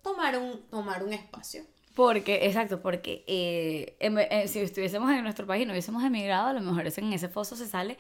[0.03, 1.63] tomar un, tomar un espacio.
[1.95, 6.49] Porque, exacto, porque eh, em- eh, si estuviésemos en nuestro país y no hubiésemos emigrado,
[6.49, 7.97] a lo mejor es en ese foso se sale,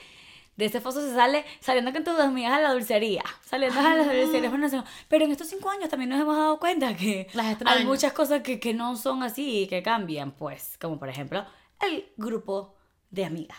[0.56, 4.04] de ese foso se sale saliendo con tus amigas a la dulcería, saliendo a la
[4.04, 4.48] dulcería.
[4.48, 7.84] bueno, no Pero en estos cinco años también nos hemos dado cuenta que Las hay
[7.84, 11.44] muchas cosas que, que no son así y que cambian, pues, como por ejemplo
[11.80, 12.74] el grupo
[13.10, 13.58] de amigas.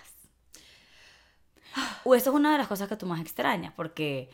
[2.03, 4.29] O eso es una de las cosas que tú más extrañas, porque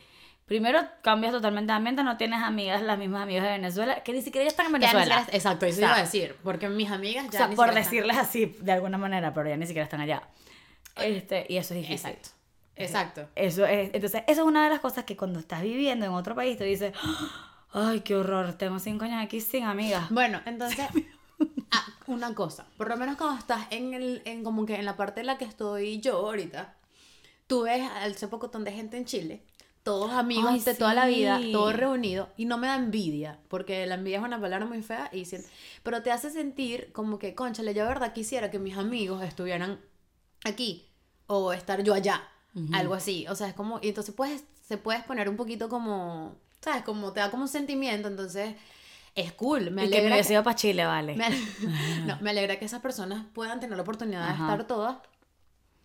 [0.45, 4.21] primero cambias totalmente de ambiente, no tienes amigas, las mismas amigas de Venezuela, que ni
[4.21, 5.03] siquiera ya están en Venezuela.
[5.19, 7.55] siquiera- exacto, eso O sea, iba a decir, porque mis amigas ya o sea, ni
[7.55, 10.23] por están- decirles así de alguna manera, pero ya ni siquiera están allá.
[10.95, 12.11] Este, y eso es difícil.
[12.11, 12.29] Exacto,
[12.75, 13.27] exacto.
[13.35, 16.35] Eso es, entonces, eso es una de las cosas que cuando estás viviendo en otro
[16.35, 16.93] país te dices,
[17.71, 20.09] ay, qué horror, tengo cinco años aquí sin amigas.
[20.09, 20.85] Bueno, entonces,
[21.71, 24.95] ah, una cosa, por lo menos cuando estás en el, en como que en la
[24.97, 26.75] parte en la que estoy yo ahorita,
[27.47, 29.43] tú ves hace poco de gente en Chile,
[29.83, 33.85] todos amigos Ay, de toda la vida, todos reunidos, y no me da envidia, porque
[33.85, 35.45] la envidia es una palabra muy fea, y sien-
[35.83, 39.79] pero te hace sentir como que, conchale, yo de verdad quisiera que mis amigos estuvieran
[40.45, 40.89] aquí,
[41.27, 42.23] o estar yo allá,
[42.71, 46.35] algo así, o sea, es como, y entonces puedes, se puedes poner un poquito como,
[46.61, 46.83] ¿sabes?
[46.83, 48.55] Como te da como un sentimiento, entonces...
[49.15, 51.15] Es cool, me y que me alegra ido para Chile, vale.
[51.15, 51.29] me,
[52.05, 54.33] no, me alegra que esas personas puedan tener la oportunidad Ajá.
[54.33, 54.97] de estar todas.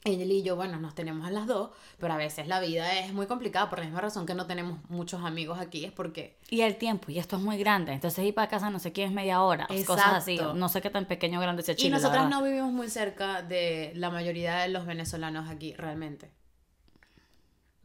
[0.04, 3.12] Él y yo, bueno, nos tenemos a las dos, pero a veces la vida es
[3.12, 6.38] muy complicada por la misma razón que no tenemos muchos amigos aquí, es porque...
[6.48, 9.04] Y el tiempo, y esto es muy grande, entonces ir para casa no sé qué
[9.04, 11.88] es media hora, cosas así, no sé qué tan pequeño o grande sea Chile.
[11.88, 16.31] y nosotras no vivimos muy cerca de la mayoría de los venezolanos aquí, realmente.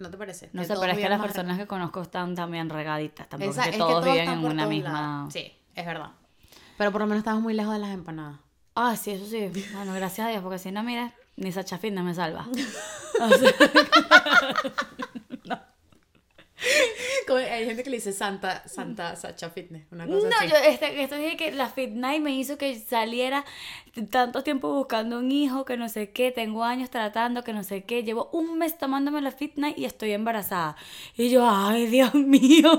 [0.03, 0.49] ¿No te parece?
[0.53, 3.51] No Que sé, todos pero es que las personas que conozco están también regaditas, tampoco
[3.51, 5.27] Esa- es que es que todos viven en una todos misma...
[5.31, 6.09] Sí, es verdad.
[6.77, 8.39] Pero por lo menos estamos muy lejos de las empanadas.
[8.75, 9.49] Ah, sí, eso sí.
[9.73, 12.45] Bueno, gracias a Dios, porque si no, mira, ni Sacha Fitness me salva.
[13.17, 13.35] Como-
[17.37, 20.47] Hay gente que le dice Santa, Santa Sacha Fitness, una cosa No, así.
[20.49, 23.43] yo este, esto dije que la Fit Night me hizo que saliera
[24.09, 27.83] tanto tiempo buscando un hijo, que no sé qué, tengo años tratando, que no sé
[27.83, 30.75] qué, llevo un mes tomándome la Fit Night y estoy embarazada.
[31.15, 32.71] Y yo, ay, Dios mío.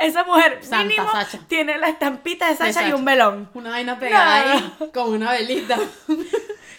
[0.00, 1.38] Esa mujer Santa mínimo Sacha.
[1.48, 2.96] tiene la estampita de Sacha y Sacha.
[2.96, 3.50] un velón.
[3.54, 4.52] Una vaina pegada No.
[4.52, 5.78] ahí con una velita.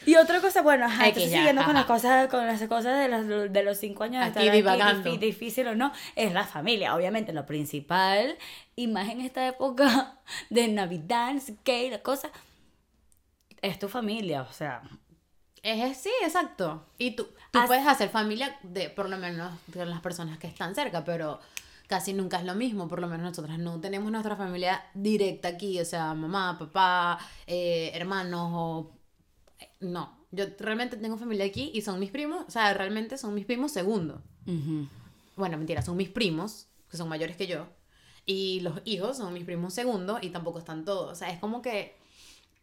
[0.06, 1.80] Y otra cosa, bueno, ajá, entonces ya, siguiendo con ajá.
[1.80, 4.56] las cosas, con las cosas de, las- de los cinco años de Aquí estar aquí,
[4.58, 5.10] divagando.
[5.12, 8.38] difí- difícil o no, es la familia, obviamente, lo principal,
[8.76, 12.30] y más en esta época de Navidad, no sé qué, la cosa,
[13.62, 14.82] es tu familia, o sea,
[15.64, 16.86] Es, sí, exacto.
[17.00, 20.46] Y tú, tú As- puedes hacer familia de por lo menos con las personas que
[20.48, 21.40] están cerca, pero
[21.88, 22.88] casi nunca es lo mismo.
[22.88, 27.92] Por lo menos nosotras no tenemos nuestra familia directa aquí, o sea, mamá, papá, eh,
[27.96, 28.92] hermanos o...
[29.80, 33.46] No, yo realmente tengo familia aquí y son mis primos, o sea, realmente son mis
[33.46, 34.22] primos segundo.
[34.46, 34.88] ujú.
[35.36, 37.68] Bueno, mentira, son mis primos, que son mayores que yo.
[38.26, 41.12] Y los hijos son mis primos segundos y tampoco están todos.
[41.12, 41.96] O sea, es como que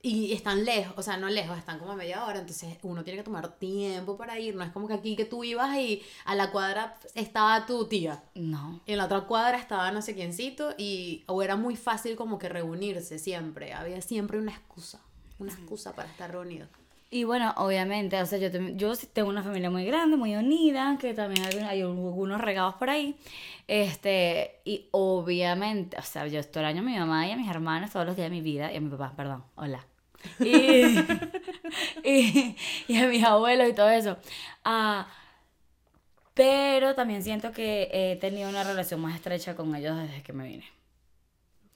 [0.05, 3.19] Y están lejos, o sea, no lejos, están como a media hora, entonces uno tiene
[3.19, 4.57] que tomar tiempo para ir.
[4.57, 8.25] No es como que aquí que tú ibas y a la cuadra estaba tu tía.
[8.35, 8.81] No.
[8.87, 12.49] En la otra cuadra estaba no sé quiéncito y o era muy fácil como que
[12.49, 13.75] reunirse siempre.
[13.75, 15.01] Había siempre una excusa,
[15.39, 16.69] una excusa para estar reunidos.
[17.15, 21.13] Y bueno, obviamente, o sea, yo, yo tengo una familia muy grande, muy unida, que
[21.13, 23.19] también hay, hay algunos regados por ahí.
[23.69, 28.07] Este, y obviamente, o sea, yo extraño a mi mamá y a mis hermanos todos
[28.07, 29.87] los días de mi vida, y a mi papá, perdón, hola.
[30.41, 30.85] Y,
[32.03, 32.57] y,
[32.89, 34.17] y a mis abuelos y todo eso.
[34.65, 35.07] Ah,
[36.33, 40.49] pero también siento que he tenido una relación más estrecha con ellos desde que me
[40.49, 40.65] vine.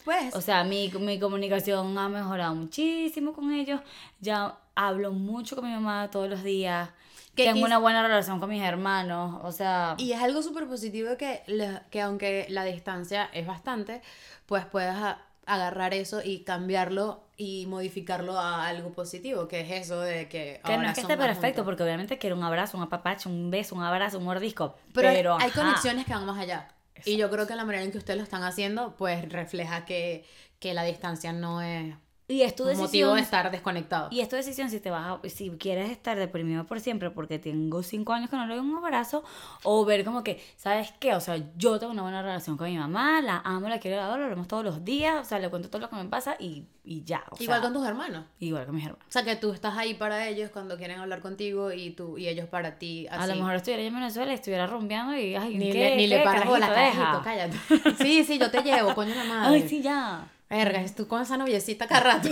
[0.07, 3.81] Pues, O sea, mi, mi comunicación ha mejorado muchísimo con ellos.
[4.21, 6.91] Ya hablo mucho con mi mamá todos los días.
[7.35, 9.41] Que Tengo una buena relación con mis hermanos.
[9.43, 11.43] O sea, y es algo súper positivo que,
[11.91, 14.01] que aunque la distancia es bastante,
[14.47, 20.29] pues puedas agarrar eso y cambiarlo y modificarlo a algo positivo, que es eso de
[20.29, 20.61] que...
[20.65, 21.65] que no es que esté perfecto, juntos.
[21.65, 24.77] porque obviamente quiero un abrazo, un apapacho, un beso, un abrazo, un mordisco.
[24.95, 25.63] Pero, Pero, hay ajá.
[25.63, 26.69] conexiones que van más allá.
[27.05, 30.25] Y yo creo que la manera en que ustedes lo están haciendo, pues refleja que,
[30.59, 31.95] que la distancia no es
[32.29, 33.15] Y es tu un motivo decisión.
[33.17, 34.09] de estar desconectado.
[34.11, 37.39] Y es tu decisión si te vas a- si quieres estar deprimido por siempre porque
[37.39, 39.23] tengo cinco años que no le doy un abrazo
[39.63, 41.15] o ver como que, ¿sabes qué?
[41.15, 44.07] O sea, yo tengo una buena relación con mi mamá, la amo, la quiero, la
[44.07, 46.35] adoro, lo vemos todos los días, o sea, le cuento todo lo que me pasa
[46.41, 47.23] y, y ya.
[47.31, 48.25] o Igual sea, con tus hermanos.
[48.41, 49.07] Igual con mis hermanos.
[49.09, 52.27] O sea, que tú estás ahí para ellos cuando quieren hablar contigo y tú y
[52.27, 53.07] ellos para ti.
[53.09, 53.23] Así.
[53.23, 55.97] A lo mejor estuviera yo en Venezuela y estuviera rumbeando y, ay, ni ¿qué, le,
[55.97, 57.23] ni qué, le paras carajito, carajito, deja?
[57.23, 57.95] cállate.
[58.03, 59.55] Sí, sí, yo te llevo, coño la madre.
[59.63, 60.27] Ay, sí, ya.
[60.49, 62.29] Verga, es tú con esa noviecita cada rato.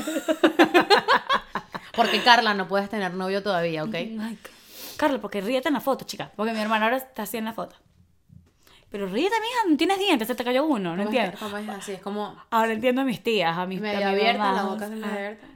[1.97, 3.95] Porque Carla no puedes tener novio todavía, ¿ok?
[3.95, 4.39] Ay,
[4.97, 6.31] Carla, porque ríete en la foto, chica.
[6.37, 7.77] Porque mi hermano ahora está así en la foto.
[8.91, 11.39] Pero ríete, mija, no tienes dientes, se te cayó uno, no ¿Cómo es- entiendo.
[11.41, 11.93] cómo es así?
[11.93, 14.89] Es como Ahora entiendo a mis tías, a mis a medio abierta, la boca o
[14.91, 15.47] medio sea, abierta.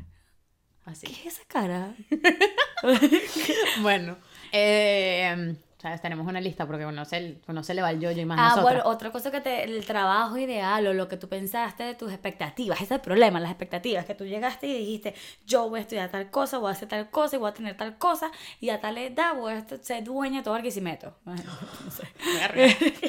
[0.86, 1.06] Así.
[1.06, 1.92] ¿Qué es esa cara?
[3.82, 4.16] Bueno,
[4.52, 6.00] eh, ¿sabes?
[6.00, 8.42] Tenemos una lista porque no se, no se le va el yoyo y más Ah,
[8.56, 8.64] nosotras.
[8.64, 12.10] bueno, otra cosa que te, el trabajo ideal o lo que tú pensaste de tus
[12.12, 15.14] expectativas, ese es el problema, las expectativas, que tú llegaste y dijiste,
[15.46, 17.76] yo voy a estudiar tal cosa, voy a hacer tal cosa, y voy a tener
[17.76, 21.14] tal cosa, y a tal edad voy a ser dueña de todo Barquisimeto.
[21.24, 22.08] No sé.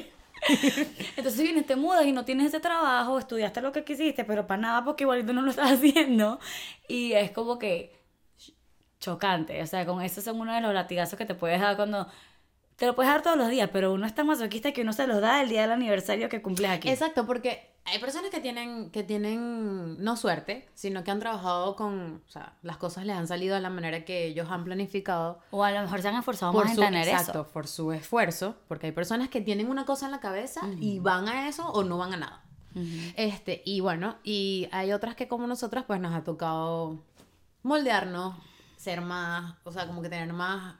[1.18, 4.62] Entonces vienes, te mudas y no tienes ese trabajo, estudiaste lo que quisiste, pero para
[4.62, 6.40] nada porque igualito no lo estás haciendo.
[6.88, 7.94] Y es como que
[9.00, 9.62] chocante.
[9.62, 12.08] O sea, con eso son uno de los latigazos que te puedes dar cuando...
[12.80, 15.06] Te lo puedes dar todos los días, pero uno es tan masoquista que uno se
[15.06, 16.90] los da el día del aniversario que cumples aquí.
[16.90, 22.24] Exacto, porque hay personas que tienen, que tienen no suerte, sino que han trabajado con,
[22.26, 25.40] o sea, las cosas les han salido de la manera que ellos han planificado.
[25.52, 27.50] O a lo mejor se han esforzado Por más su, en tener exacto, eso.
[27.52, 31.28] por su esfuerzo, porque hay personas que tienen una cosa en la cabeza y van
[31.28, 32.44] a eso o no van a nada.
[33.18, 37.04] Este, y bueno, y hay otras que como nosotras, pues nos ha tocado
[37.64, 38.36] moldearnos,
[38.78, 40.76] ser más, o sea, como que tener más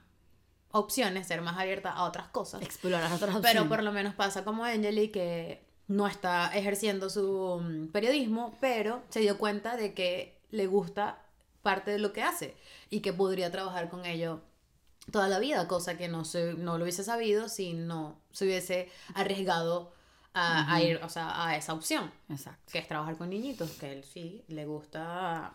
[0.72, 2.62] opciones, ser más abierta a otras cosas.
[2.62, 3.68] Explorar otras Pero opciones.
[3.68, 9.20] por lo menos pasa como Angeli que no está ejerciendo su mm, periodismo, pero se
[9.20, 11.18] dio cuenta de que le gusta
[11.62, 12.56] parte de lo que hace
[12.88, 14.40] y que podría trabajar con ello
[15.10, 18.88] toda la vida, cosa que no, se, no lo hubiese sabido si no se hubiese
[19.14, 19.92] arriesgado
[20.32, 22.70] a, a ir o sea, a esa opción, Exacto.
[22.70, 25.54] que es trabajar con niñitos, que él sí le gusta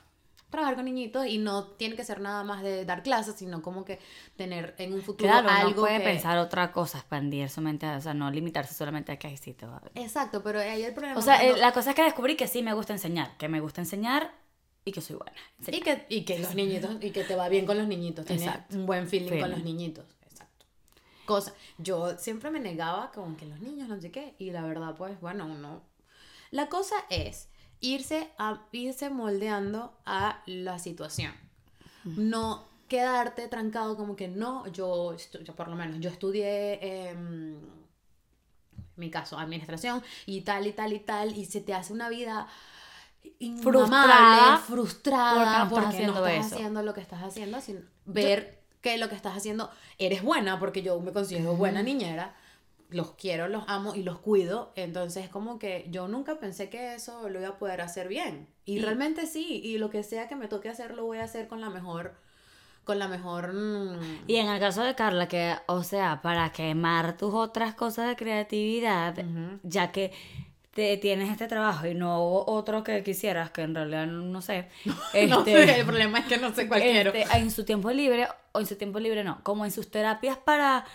[0.55, 3.85] trabajar con niñitos y no tiene que ser nada más de dar clases, sino como
[3.85, 3.99] que
[4.35, 6.03] tener en un futuro Claro, algo no puede que...
[6.03, 9.53] pensar otra cosa, expandir su mente, o sea, no limitarse solamente a que ahí sí
[9.53, 9.81] te va a.
[9.99, 12.47] Exacto, pero ahí el problema O sea, cuando- eh, la cosa es que descubrí que
[12.47, 14.33] sí me gusta enseñar, que me gusta enseñar
[14.83, 15.33] y que soy buena.
[15.67, 18.45] Y que, y que los niñitos, y que te va bien con los niñitos, tienes
[18.47, 18.75] Exacto.
[18.77, 20.05] un buen feeling con los niñitos.
[20.21, 20.65] Exacto.
[21.25, 24.93] Cosa, yo siempre me negaba con que los niños no sé qué, y la verdad,
[24.95, 25.81] pues, bueno, uno.
[26.51, 31.33] La cosa es irse, a, irse moldeando a la situación.
[32.03, 37.59] No quedarte trancado como que no, yo, yo por lo menos, yo estudié, em, en
[38.95, 42.47] mi caso, administración y tal y tal y tal, y se te hace una vida
[43.61, 46.55] Frustrada frustrada, porque no estás porque, haciendo no estás eso.
[46.55, 50.83] haciendo lo que estás haciendo sin ver que lo que estás haciendo eres buena porque
[50.83, 52.35] yo me considero buena niñera
[52.89, 57.27] los quiero los amo y los cuido entonces como que yo nunca pensé que eso
[57.29, 60.35] lo iba a poder hacer bien y, Y- realmente sí y lo que sea que
[60.35, 62.13] me toque hacer lo voy a hacer con la mejor
[62.83, 67.17] con la mejor mm, Y en el caso de Carla, que, o sea, para quemar
[67.17, 69.15] tus otras cosas de creatividad,
[69.63, 70.11] ya que
[70.71, 74.67] te, tienes este trabajo y no otro que quisieras, que en realidad no, sé.
[74.85, 77.89] no este, sé, el problema es que no sé cuál quiero este, en su tiempo
[77.91, 80.85] libre, o en su tiempo libre no, como en sus terapias para,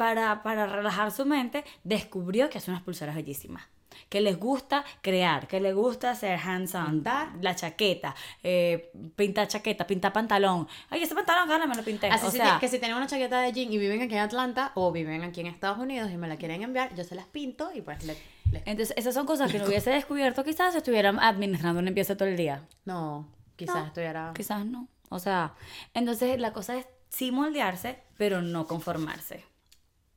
[0.00, 3.64] para, para relajar su mente, descubrió que hace unas pulseras bellísimas.
[4.08, 7.04] que les gusta crear, que les gusta hacer hands-on,
[7.42, 10.66] la chaqueta, eh, pintar chaqueta, pintar pantalón.
[10.88, 12.06] Ay, ese pantalón, gana, me lo pinté.
[12.08, 14.20] Así o si sea, que si tienen una chaqueta de jean y viven aquí en
[14.20, 17.26] Atlanta o viven aquí en Estados Unidos y me la quieren enviar, yo se las
[17.26, 18.14] pinto y pues le...
[18.52, 22.16] le- entonces esas son cosas que no hubiese descubierto quizás si estuviera administrando una limpieza
[22.16, 22.62] todo el día.
[22.86, 23.86] No, quizás No.
[23.86, 24.32] estuviera...
[24.34, 24.88] Quizás no.
[25.10, 25.52] O sea,
[25.94, 29.44] entonces la cosa es sí moldearse, pero no conformarse.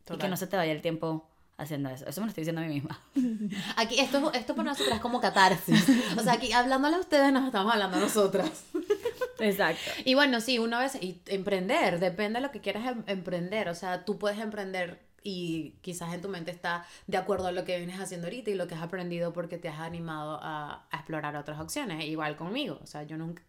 [0.03, 0.29] Y que Total.
[0.29, 2.05] no se te vaya el tiempo haciendo eso.
[2.07, 2.99] Eso me lo estoy diciendo a mí misma.
[3.77, 5.85] Aquí, esto, esto para nosotras es como catarsis.
[6.17, 8.65] O sea, aquí hablándole a ustedes nos estamos hablando a nosotras.
[9.39, 9.81] Exacto.
[10.05, 13.69] Y bueno, sí, una vez, y emprender, depende de lo que quieras em- emprender.
[13.69, 17.63] O sea, tú puedes emprender y quizás en tu mente está de acuerdo a lo
[17.63, 20.97] que vienes haciendo ahorita y lo que has aprendido porque te has animado a, a
[20.97, 22.03] explorar otras opciones.
[22.05, 22.79] Igual conmigo.
[22.83, 23.41] O sea, yo nunca,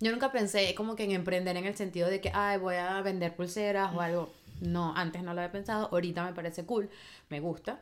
[0.00, 3.00] yo nunca pensé como que en emprender en el sentido de que, ay, voy a
[3.02, 4.32] vender pulseras o algo.
[4.62, 5.88] No, antes no lo había pensado.
[5.92, 6.88] Ahorita me parece cool,
[7.28, 7.80] me gusta.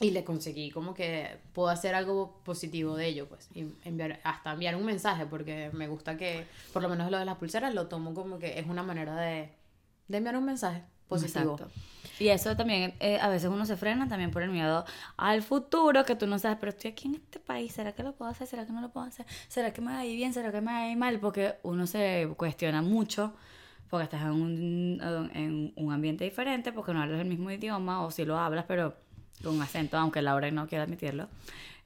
[0.00, 3.48] Y le conseguí como que puedo hacer algo positivo de ello, pues.
[3.84, 7.36] Enviar, hasta enviar un mensaje, porque me gusta que, por lo menos lo de las
[7.36, 9.50] pulseras, lo tomo como que es una manera de,
[10.08, 11.56] de enviar un mensaje positivo.
[12.18, 14.84] Y eso también, eh, a veces uno se frena también por el miedo
[15.16, 18.12] al futuro, que tú no sabes, pero estoy aquí en este país, ¿será que lo
[18.12, 18.46] puedo hacer?
[18.46, 19.26] ¿Será que no lo puedo hacer?
[19.48, 20.32] ¿Será que me va a bien?
[20.32, 21.18] ¿Será que me va a mal?
[21.20, 23.34] Porque uno se cuestiona mucho,
[23.92, 28.10] porque estás en un, en un ambiente diferente, porque no hablas el mismo idioma, o
[28.10, 28.94] si lo hablas, pero
[29.44, 31.28] con acento, aunque Laura no quiera admitirlo,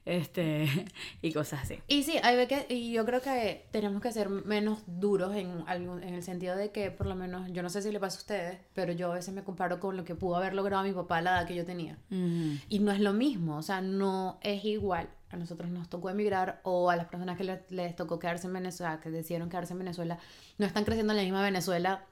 [0.05, 0.69] este,
[1.21, 1.79] y cosas así.
[1.89, 5.65] Y sí, hay ve que, y yo creo que tenemos que ser menos duros en,
[5.67, 8.19] algún, en el sentido de que, por lo menos, yo no sé si le pasa
[8.19, 10.93] a ustedes, pero yo a veces me comparo con lo que pudo haber logrado mi
[10.93, 11.97] papá a la edad que yo tenía.
[12.09, 15.09] Y no es lo mismo, o sea, no es igual.
[15.29, 18.53] A nosotros nos tocó emigrar o a las personas que les, les tocó quedarse en
[18.53, 20.19] Venezuela, que decidieron quedarse en Venezuela,
[20.57, 22.05] no están creciendo en la misma Venezuela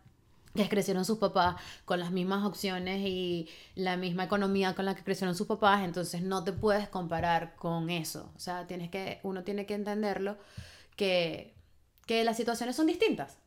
[0.56, 5.04] que crecieron sus papás con las mismas opciones y la misma economía con la que
[5.04, 8.32] crecieron sus papás, entonces no te puedes comparar con eso.
[8.36, 10.38] O sea, tienes que, uno tiene que entenderlo
[10.95, 11.54] que,
[12.06, 13.38] que las situaciones son distintas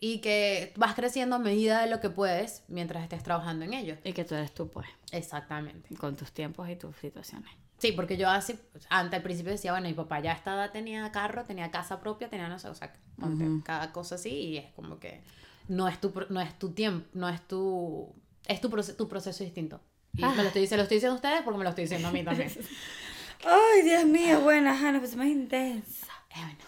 [0.00, 3.96] y que vas creciendo a medida de lo que puedes mientras estés trabajando en ello.
[4.04, 5.94] Y que tú eres tú, pues, Exactamente.
[5.96, 7.50] con tus tiempos y tus situaciones.
[7.78, 8.58] Sí, porque yo así,
[8.90, 12.00] antes al principio decía, bueno, mi papá ya a esta edad tenía carro, tenía casa
[12.00, 15.22] propia, tenía no sé, o sea, ponte cada cosa así y es como que
[15.68, 18.12] no es tu, no es tu tiempo, no es tu,
[18.46, 19.80] es tu, proce- tu proceso distinto.
[20.14, 20.30] Y Ah.
[20.30, 22.10] me lo estoy, se lo estoy diciendo a ustedes porque me lo estoy diciendo a
[22.10, 22.50] mí también.
[23.44, 26.06] Ay, Dios mío, bueno, Hanna, pues más intensa.
[26.30, 26.58] Eh, bueno,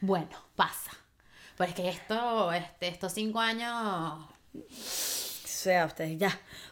[0.00, 0.92] bueno, pasa.
[1.58, 3.70] Pero es que esto, este, estos cinco años,
[4.54, 4.60] O
[5.46, 6.28] sea, ustedes ya.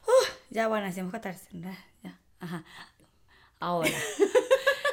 [0.06, 1.48] Uh, ya, bueno, hicimos catarsis.
[1.52, 1.76] ¿verdad?
[2.02, 2.18] Ya.
[2.40, 2.64] Ajá.
[3.62, 3.90] Ahora,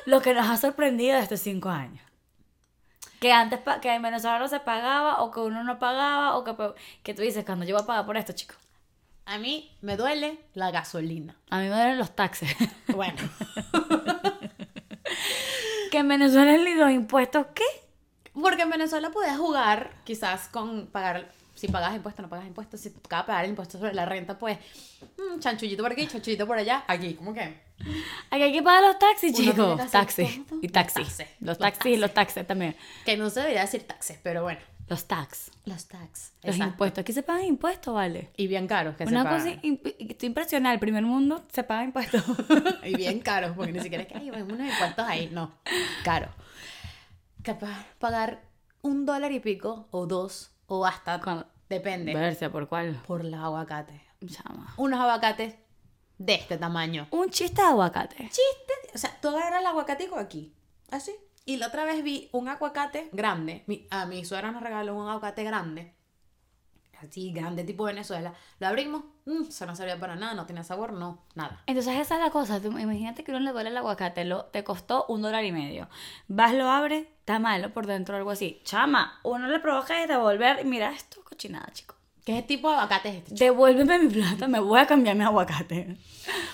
[0.05, 2.05] lo que nos ha sorprendido de estos cinco años.
[3.19, 6.55] Que antes que en Venezuela no se pagaba, o que uno no pagaba, o que,
[7.01, 8.57] que tú dices, cuando yo voy a pagar por esto, chicos.
[9.25, 11.35] a mí me duele la gasolina.
[11.49, 12.55] A mí me duelen los taxes.
[12.89, 13.17] Bueno,
[15.91, 17.63] que en Venezuela los impuestos, ¿qué?
[18.39, 22.89] Porque en Venezuela podías jugar quizás con pagar, si pagas impuestos, no pagas impuestos, si
[22.89, 24.57] te tocaba pagar impuestos sobre la renta, pues
[25.17, 27.41] mm, chanchullito por aquí, chanchullito por allá, aquí, ¿cómo que?
[28.29, 29.91] Aquí hay que pagar los taxis, chicos.
[29.91, 30.41] Taxis.
[30.61, 31.17] Y Los taxis.
[31.39, 32.75] Los taxis y los taxes también.
[33.05, 34.59] Que no se debería decir taxes, pero bueno.
[34.87, 35.51] Los tax.
[35.65, 36.33] Los taxes.
[36.43, 37.03] Los impuestos.
[37.03, 38.31] Aquí se pagan impuestos, ¿vale?
[38.35, 41.83] Y bien caros que Una se cosa, imp- estoy impresionada, el primer mundo se paga
[41.83, 42.23] impuestos.
[42.83, 45.53] y bien caros, porque ni siquiera es que hay unos impuestos ahí, no.
[46.03, 46.29] Caro.
[47.43, 48.41] Capaz pagar
[48.81, 52.95] un dólar y pico, o dos, o hasta, Cuando- depende, Verse, ¿por cuál?
[53.05, 54.01] por los aguacates.
[54.27, 54.73] Chama.
[54.77, 55.55] Unos aguacates
[56.17, 57.07] de este tamaño.
[57.11, 58.15] Un chiste de aguacate.
[58.17, 60.53] chiste, o sea, todo era el aguacatico aquí,
[60.91, 61.13] así.
[61.45, 65.07] Y la otra vez vi un aguacate grande, mi- a mi suegra nos regaló un
[65.07, 65.95] aguacate grande,
[67.01, 70.91] así grande tipo Venezuela, lo abrimos, mm, eso no servía para nada, no tenía sabor,
[70.91, 71.63] no, nada.
[71.65, 72.59] Entonces esa es la cosa.
[72.59, 75.87] tú imagínate que uno le duele el aguacate, lo, te costó un dólar y medio.
[76.27, 78.59] Vas, lo abres, está malo por dentro algo así.
[78.63, 81.93] Chama, uno le provoca es devolver y mira esto, cochinada, chico.
[82.25, 83.29] ¿Qué tipo de aguacate es este?
[83.35, 83.43] chico?
[83.45, 85.95] Devuélveme mi plata, me voy a cambiar mi aguacate.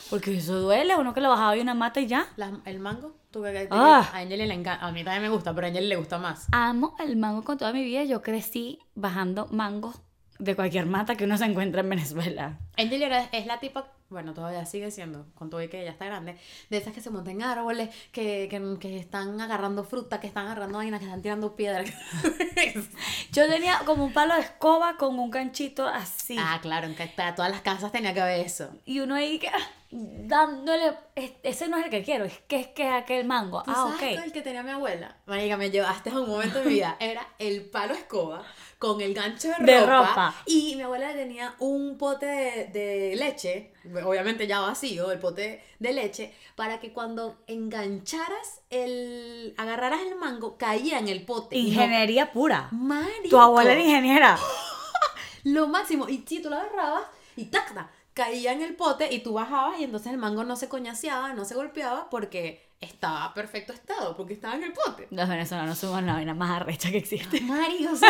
[0.09, 2.27] Porque eso duele, uno que lo bajaba de una mata y ya.
[2.35, 3.15] La- ¿El mango?
[3.31, 4.09] ¿Tú qué- Ah.
[4.13, 6.47] A Angeli le encanta, a mí también me gusta, pero a Angeli le gusta más.
[6.51, 8.03] Amo el mango con toda mi vida.
[8.03, 9.95] Yo crecí bajando mangos
[10.39, 12.59] de cualquier mata que uno se encuentra en Venezuela.
[12.77, 16.37] Angeli es la tipa, bueno, todavía sigue siendo, con todo y que ella está grande,
[16.69, 20.45] de esas que se montan en árboles, que, que, que están agarrando fruta, que están
[20.45, 21.89] agarrando vainas, que están tirando piedras.
[23.31, 26.35] Yo tenía como un palo de escoba con un ganchito así.
[26.39, 28.69] Ah, claro, en ca- todas las casas tenía que haber eso.
[28.85, 29.49] Y uno ahí que...
[29.92, 33.63] dándole, es- ese no es el que quiero, es que es que es aquel mango.
[33.63, 34.25] ¿Tú Ah, sabes ok.
[34.25, 35.17] el que tenía mi abuela?
[35.25, 36.98] Marica, me llevaste a un momento de mi vida.
[37.00, 38.44] Era el palo escoba
[38.79, 39.65] con el gancho de ropa.
[39.71, 40.36] De ropa.
[40.46, 43.71] Y mi abuela tenía un pote de, de leche,
[44.04, 49.54] obviamente ya vacío, el pote de leche, para que cuando engancharas el.
[49.58, 51.56] agarraras el mango, caía en el pote.
[51.56, 52.67] Y no- Ingeniería pura.
[52.71, 53.29] Marico.
[53.29, 54.38] Tu abuela era ingeniera.
[55.44, 56.10] Lo máximo.
[56.10, 57.04] Y si tú lo agarrabas
[57.36, 60.55] y tac, tac, caía en el pote y tú bajabas y entonces el mango no
[60.55, 65.07] se coñaseaba, no se golpeaba porque estaba perfecto estado, porque estaba en el pote.
[65.11, 67.41] Los venezolanos somos la vaina más arrecha que existe.
[67.45, 67.95] Mario, o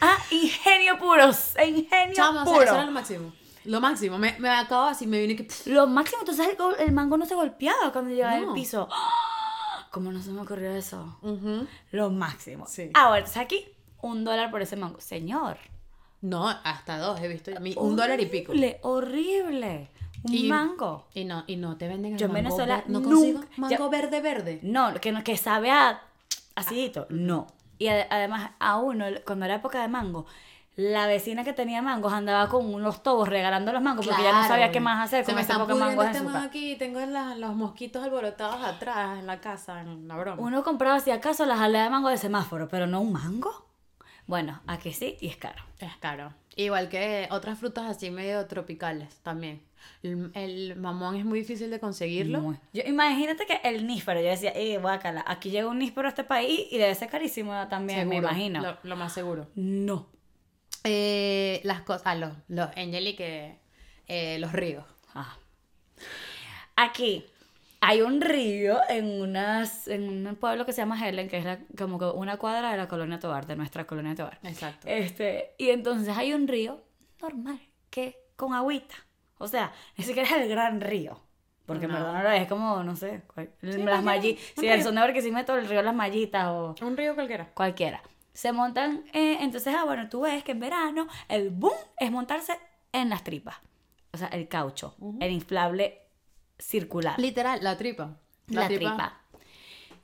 [0.00, 1.30] Ah, ingenio puro.
[1.64, 2.64] Ingenio chama, o sea, puro.
[2.64, 3.32] eso era lo máximo.
[3.64, 4.18] Lo máximo.
[4.18, 5.46] Me, me acabo así, me vine que.
[5.70, 8.48] Lo máximo, sabes, el, el mango no se golpeaba cuando llegaba No.
[8.48, 8.88] al piso.
[9.92, 11.18] ¿Cómo no se me ocurrió eso?
[11.22, 11.66] ujú.
[11.92, 12.66] Lo máximo.
[12.66, 12.90] Sí.
[12.94, 13.64] Ahora, entonces aquí,
[14.00, 15.00] un dólar por ese mango.
[15.00, 15.56] Señor.
[16.22, 17.50] No, hasta dos he visto.
[17.60, 18.52] mi- un dólar y pico.
[18.52, 19.90] Horrible, horrible.
[20.24, 21.06] Un Y- mango.
[21.14, 23.48] Y no, y no te venden el Yo en mango Venezuela no nunca- consigo ya-
[23.56, 24.60] mango verde verde.
[24.62, 26.00] No, que, no, que sabe a
[26.54, 27.06] acidito.
[27.10, 27.48] No.
[27.78, 30.26] Y ade- además, a uno, cuando era época de mango,
[30.76, 34.46] la vecina que tenía mangos andaba con unos tobos regalando los mangos porque ya no
[34.46, 36.36] sabía qué más hacer Se con me ese están poco mango pudriendo de este man
[36.36, 36.48] azúcar.
[36.48, 40.40] aquí, tengo la- los mosquitos alborotados atrás en la casa, en la broma.
[40.40, 43.66] Uno compraba si acaso las jaleas de mango de semáforo, pero no un mango.
[44.26, 45.62] Bueno, aquí sí y es caro.
[45.78, 46.32] Es caro.
[46.56, 49.62] Igual que otras frutas así medio tropicales también.
[50.02, 52.40] El, el mamón es muy difícil de conseguirlo.
[52.40, 52.56] Muy.
[52.72, 56.24] Yo, imagínate que el níspero, yo decía, eh, guácala, aquí llega un níspero a este
[56.24, 58.62] país y debe ser carísimo también, me Seguro, imagino.
[58.62, 59.48] Lo, lo más seguro.
[59.54, 60.08] No.
[60.84, 63.58] Eh, las cosas, ah, los, los Angeli que
[64.08, 64.84] eh, los ríos.
[65.14, 65.36] Ah.
[66.76, 67.24] Aquí
[67.84, 71.58] hay un río en, unas, en un pueblo que se llama Helen, que es la-
[71.76, 74.38] como que una cuadra de la colonia Tobar, de nuestra colonia Tobar.
[74.44, 74.86] Exacto.
[74.88, 76.80] Este, y entonces hay un río
[77.20, 77.58] normal,
[77.90, 78.94] que con agüita.
[79.38, 81.20] O sea, ni siquiera es el gran río.
[81.66, 81.98] Porque en No.
[81.98, 84.42] verdad no lo es, como, no sé, cual- las mallitas.
[84.56, 87.50] Si el son de Barquisimeto, el río Las Mallitas o Un río cualquiera.
[87.54, 88.02] cualquiera.
[88.32, 92.56] Se montan, eh, entonces, ah, bueno, tú ves que en verano el boom es montarse
[92.92, 93.56] en las tripas.
[94.12, 96.01] O sea, el caucho, el inflable
[96.58, 97.18] circular.
[97.18, 98.16] Literal, la tripa.
[98.48, 99.20] La, tripa.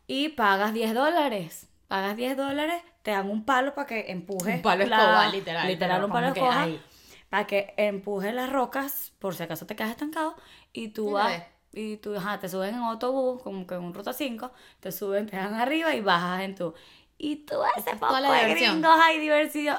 [0.07, 1.69] Y pagas 10 dólares.
[1.87, 4.57] Pagas 10 dólares, te dan un palo para que empujes.
[4.57, 6.63] Un palo la- escoba, literal, Literal, un palo que escoba.
[6.63, 6.83] ahí.
[7.31, 10.35] Para que empuje las rocas, por si acaso te quedas estancado.
[10.73, 11.43] Y tú Y vas.
[11.73, 15.27] Y tú, ajá, te suben en autobús, como que en un ruta 5, te suben,
[15.27, 16.75] te dejan arriba y bajas en tu.
[17.19, 19.77] Y tú ese es poco de gringos hay diversión.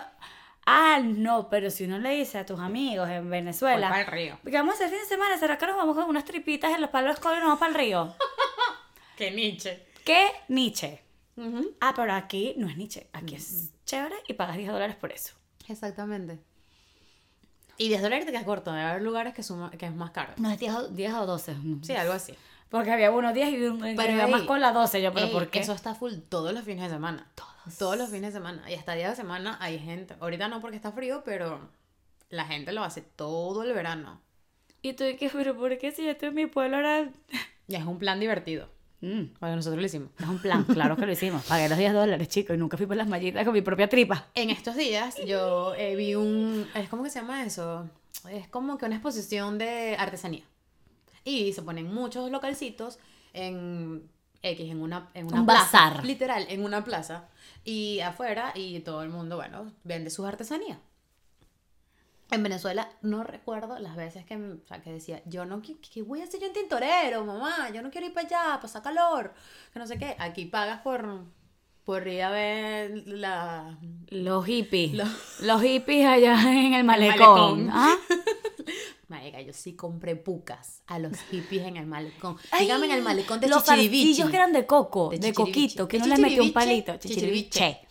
[0.71, 4.39] Ah, no, pero si uno le dice a tus amigos en Venezuela, Voy pa'l río.
[4.43, 6.89] que vamos hacer fin de semana, ¿será que nos vamos con unas tripitas en los
[6.91, 8.13] palos escoba y nos vamos para el río?
[9.17, 9.85] Que Nietzsche.
[10.05, 11.01] ¿Qué Nietzsche?
[11.81, 13.09] Ah, pero aquí no es Nietzsche.
[13.13, 15.33] Aquí es chévere y pagas 10 dólares por eso.
[15.67, 16.39] Exactamente.
[17.77, 18.71] Y 10 dólares te quedas corto.
[18.71, 20.33] Debe haber lugares que, suma- que es más caro.
[20.37, 21.55] No es 10 o, 10 o 12.
[21.63, 21.83] no.
[21.83, 22.33] Sí, algo así.
[22.69, 25.01] Porque había unos 10 y un, Pero iba más con la 12.
[25.01, 25.59] Yo, pero Ey, ¿por qué?
[25.59, 27.27] Eso está full todos los fines de semana.
[27.35, 27.49] Todos.
[27.77, 28.69] Todos los fines de semana.
[28.69, 30.15] Y hasta día de semana hay gente.
[30.19, 31.69] Ahorita no porque está frío, pero
[32.29, 34.21] la gente lo hace todo el verano.
[34.81, 37.11] Y tú dices, pero ¿por qué si yo estoy en mi pueblo ahora?
[37.67, 38.67] Y es un plan divertido.
[39.01, 40.09] Mm, Porque nosotros lo hicimos.
[40.19, 41.45] es un plan, claro que lo hicimos.
[41.45, 44.27] Pagué los 10 dólares, chicos, y nunca fui por las mallitas con mi propia tripa.
[44.35, 46.67] En estos días yo eh, vi un...
[46.75, 47.89] Es como que se llama eso?
[48.29, 50.43] Es como que una exposición de artesanía.
[51.23, 52.99] Y se ponen muchos localcitos
[53.33, 54.09] en
[54.41, 55.89] X, en una, en una Un plaza.
[55.89, 56.05] bazar.
[56.05, 57.27] Literal, en una plaza.
[57.65, 60.77] Y afuera, y todo el mundo, bueno, vende sus artesanías.
[62.31, 66.03] En Venezuela no recuerdo las veces que, o sea, que decía, yo no, ¿qué, qué
[66.03, 67.69] voy a hacer yo en Tintorero, mamá?
[67.73, 69.33] Yo no quiero ir para allá, pasar calor,
[69.73, 70.15] que no sé qué.
[70.19, 71.23] Aquí pagas por,
[71.85, 73.77] por ir a ver la,
[74.09, 74.93] Los hippies.
[74.93, 77.65] Los- Los hippies allá en el malecón.
[77.65, 77.69] malecón.
[77.73, 77.95] ¿Ah?
[79.09, 82.37] Marica, yo sí compré pucas a los hippies en el malecón.
[82.59, 84.05] Dígame en el malecón de Los Chichirivichi.
[84.05, 86.83] zarcillos que eran de coco, De coquito, que ¿De uno les metía un chichiriviche?
[86.85, 86.97] palito.
[86.97, 87.49] Chichiriviche.
[87.49, 87.89] Chichiriviche.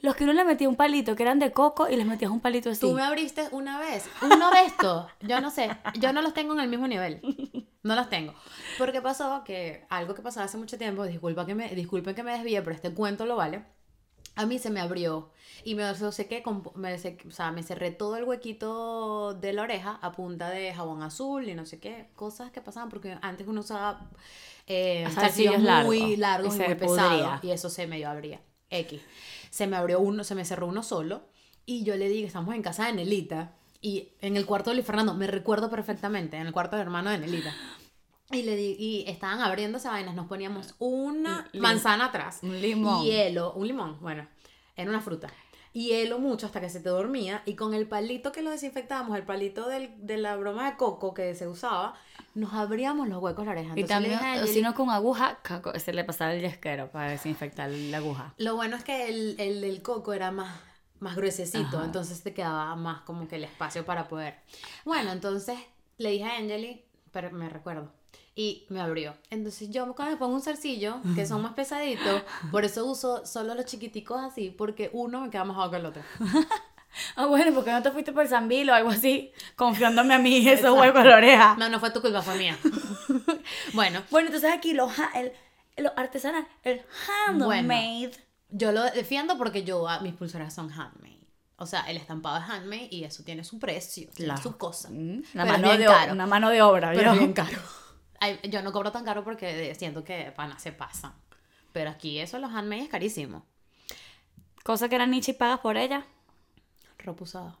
[0.00, 2.38] Los que uno le metía un palito, que eran de coco, y les metías un
[2.40, 2.80] palito así.
[2.80, 5.06] Tú me abriste una vez uno de estos.
[5.22, 7.20] Yo no sé, yo no los tengo en el mismo nivel.
[7.82, 8.34] No los tengo.
[8.76, 12.32] Porque pasó que algo que pasaba hace mucho tiempo, disculpa que me, disculpen que me
[12.32, 13.64] desvíe, pero este cuento lo vale.
[14.38, 15.30] A mí se me abrió
[15.64, 20.48] y me me, o sea, me cerré todo el huequito de la oreja a punta
[20.48, 24.08] de jabón azul y no sé qué, cosas que pasaban porque antes uno usaba
[24.68, 25.08] eh,
[25.84, 28.40] muy largos, y muy pesados y eso se medio abría.
[28.70, 29.00] X.
[29.50, 31.22] Se me abrió uno, se me cerró uno solo
[31.66, 34.86] y yo le dije, estamos en casa de Nelita y en el cuarto de Luis
[34.86, 37.52] Fernando, me recuerdo perfectamente, en el cuarto del hermano de Nelita.
[38.30, 42.60] Y le di, y estaban abriendo esas vainas, nos poníamos una Lim- manzana atrás, un
[42.60, 43.04] limón.
[43.04, 44.26] hielo, un limón, bueno,
[44.76, 45.28] en una fruta.
[45.72, 49.22] hielo mucho hasta que se te dormía y con el palito que lo desinfectábamos, el
[49.24, 51.94] palito del- de la broma de coco que se usaba,
[52.34, 53.74] nos abríamos los huecos de la oreja.
[53.76, 56.90] Y Entonces le también, dije si no con aguja, caco- se le pasaba el yesquero
[56.90, 58.34] para desinfectar la aguja.
[58.38, 60.58] Lo bueno es que el, el del coco era más,
[61.00, 61.84] más gruesecito, Ajá.
[61.84, 64.34] entonces te quedaba más como que el espacio para poder.
[64.84, 65.58] Bueno, entonces
[65.98, 67.92] le dije a Angeli, pero me recuerdo,
[68.38, 69.16] y me abrió.
[69.30, 72.22] Entonces yo cuando me pongo un zarcillo, que son más pesaditos,
[72.52, 75.86] por eso uso solo los chiquiticos así, porque uno me queda más bajo que el
[75.86, 76.02] otro.
[77.16, 80.48] Ah, bueno, porque no te fuiste por San Bill o algo así, confiándome a mí
[80.48, 81.56] esos huecos de la oreja.
[81.58, 82.56] No, no fue tu culpa, fue mía.
[83.74, 85.32] bueno, Bueno, entonces aquí lo, el,
[85.76, 86.80] lo artesanal, el
[87.28, 88.12] handmade.
[88.48, 91.20] yo lo defiendo porque yo, ah, mis pulseras son handmade.
[91.56, 94.88] O sea, el estampado es handmade y eso tiene su precio, tiene su cosa.
[94.90, 96.12] Mm, Una es mano, de, caro.
[96.12, 97.58] una mano de obra, Pero bien caro.
[98.20, 101.12] Ay, yo no cobro tan caro porque siento que pana se pasan.
[101.72, 103.44] Pero aquí eso, los handmade es carísimo.
[104.64, 106.06] Cosa que era niche y pagas por ella.
[106.98, 107.58] Ropa usada.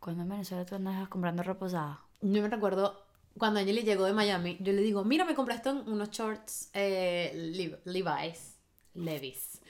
[0.00, 2.00] Cuando en Venezuela tú andabas comprando ropa usada.
[2.20, 3.04] Yo me recuerdo
[3.36, 6.70] cuando Angeli llegó de Miami, yo le digo, mira, me compré esto en unos shorts
[6.72, 8.56] eh, Lev- Levi's.
[8.94, 9.60] Levi's.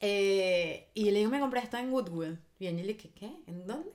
[0.00, 2.36] Eh, y le digo, me compré esto en Woodwood.
[2.60, 3.10] Y Angeli, ¿qué?
[3.10, 3.32] ¿Qué?
[3.46, 3.90] ¿En dónde?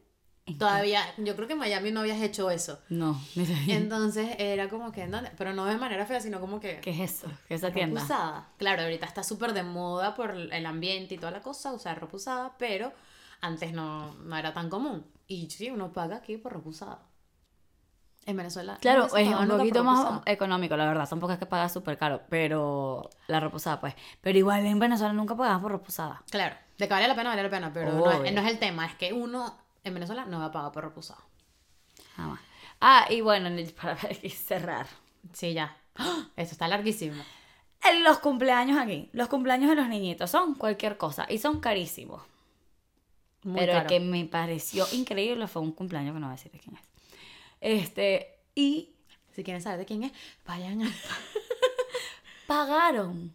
[0.58, 2.80] Todavía, yo creo que en Miami no habías hecho eso.
[2.90, 3.56] No, sé.
[3.68, 5.32] Entonces era como que, ¿en dónde?
[5.38, 6.80] Pero no de manera fea, sino como que...
[6.80, 7.28] ¿Qué es eso?
[7.48, 8.04] ¿Qué es esa tienda?
[8.04, 8.50] usada.
[8.58, 12.18] Claro, ahorita está súper de moda por el ambiente y toda la cosa, usar ropa
[12.18, 12.92] usada, pero
[13.42, 15.06] antes no, no era tan común.
[15.28, 17.00] Y sí, uno paga aquí por ropa usada.
[18.26, 18.78] En Venezuela.
[18.82, 21.10] Claro, no es un poquito más económico, la verdad.
[21.10, 23.96] Tampoco es que pagas súper caro, pero la ropa usada, pues.
[24.22, 26.24] Pero igual en Venezuela nunca pagabas por ropa usada.
[26.30, 28.60] Claro, de que vale la pena, vale la pena, pero no es, no es el
[28.60, 31.22] tema, es que uno en Venezuela no va a pagar por ropa usada.
[32.18, 32.42] Nada más.
[32.80, 33.50] Ah, y bueno,
[33.82, 34.88] para cerrar.
[35.34, 35.76] Sí, ya.
[35.96, 36.28] ¡Ah!
[36.36, 37.22] Esto está larguísimo.
[37.84, 42.22] En Los cumpleaños aquí, los cumpleaños de los niñitos son cualquier cosa y son carísimos.
[43.44, 43.82] Muy pero caro.
[43.84, 46.76] el que me pareció increíble fue un cumpleaños que no voy a decir de quién
[46.76, 46.82] es.
[47.60, 48.94] Este, y
[49.36, 50.12] Si quieren saber de quién es,
[50.46, 50.92] vayan a...
[52.48, 53.34] pagaron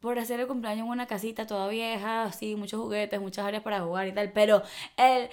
[0.00, 3.80] por hacer el cumpleaños en una casita toda vieja, así, muchos juguetes, muchas áreas para
[3.80, 4.62] jugar y tal, pero
[4.96, 5.30] el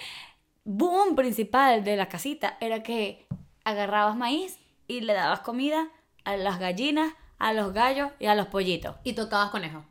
[0.76, 3.26] boom principal de la casita era que
[3.64, 5.88] agarrabas maíz y le dabas comida
[6.24, 8.96] a las gallinas, a los gallos y a los pollitos.
[9.02, 9.84] Y tocabas conejo.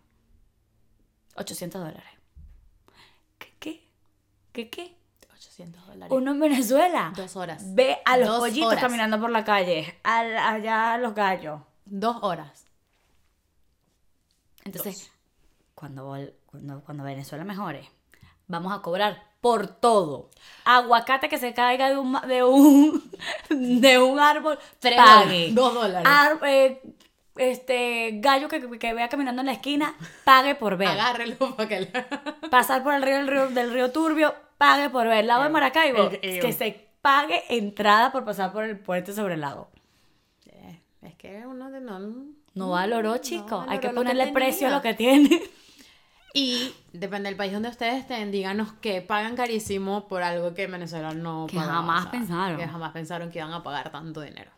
[1.35, 2.09] 800 dólares.
[3.37, 3.87] ¿Qué qué?
[4.51, 4.95] ¿Qué qué?
[5.33, 6.11] 800 dólares.
[6.11, 7.13] Uno en Venezuela.
[7.15, 7.75] Dos horas.
[7.75, 8.81] Ve a los Dos pollitos horas.
[8.81, 11.61] caminando por la calle, a allá a los gallos.
[11.85, 12.65] Dos horas.
[14.63, 15.11] Entonces,
[15.75, 16.15] cuando,
[16.45, 17.89] cuando, cuando Venezuela mejore,
[18.47, 20.29] vamos a cobrar por todo.
[20.65, 23.11] Aguacate que se caiga de un, de un,
[23.81, 25.51] de un árbol, Tres pague.
[25.53, 26.07] dos dólares.
[26.11, 26.81] Ar- eh,
[27.37, 30.89] este gallo que, que vea caminando en la esquina, pague por ver.
[30.89, 31.79] Agárrelo para que...
[31.81, 35.25] le- Pasar por el río, el río del río Turbio, pague por ver.
[35.25, 39.35] Lago de Maracaibo, el- el- que se pague entrada por pasar por el puente sobre
[39.35, 39.69] el lago.
[40.47, 41.99] Eh, Es que uno de no...
[42.55, 43.61] No valoró, chico.
[43.69, 45.41] Hay valoró que lo que ponerle precio a lo que tiene.
[46.33, 50.71] Y depende del país donde ustedes estén, díganos que pagan carísimo por algo que en
[50.73, 52.57] Venezuela no Que pagaba, jamás o sea, pensaron.
[52.57, 54.51] Que jamás pensaron que iban a pagar tanto dinero.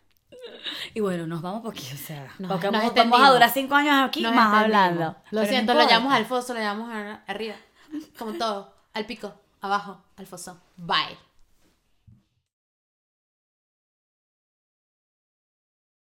[0.93, 3.75] Y bueno, nos vamos porque, o sea, Nos- porque nos vamos, vamos a durar cinco
[3.75, 5.03] años aquí Nos más hablando.
[5.05, 7.55] Lo Pero no siento, lo llamamos al foso, lo llamamos arriba.
[8.17, 8.73] Como todo.
[8.93, 10.59] Al pico, abajo, al foso.
[10.77, 11.17] Bye.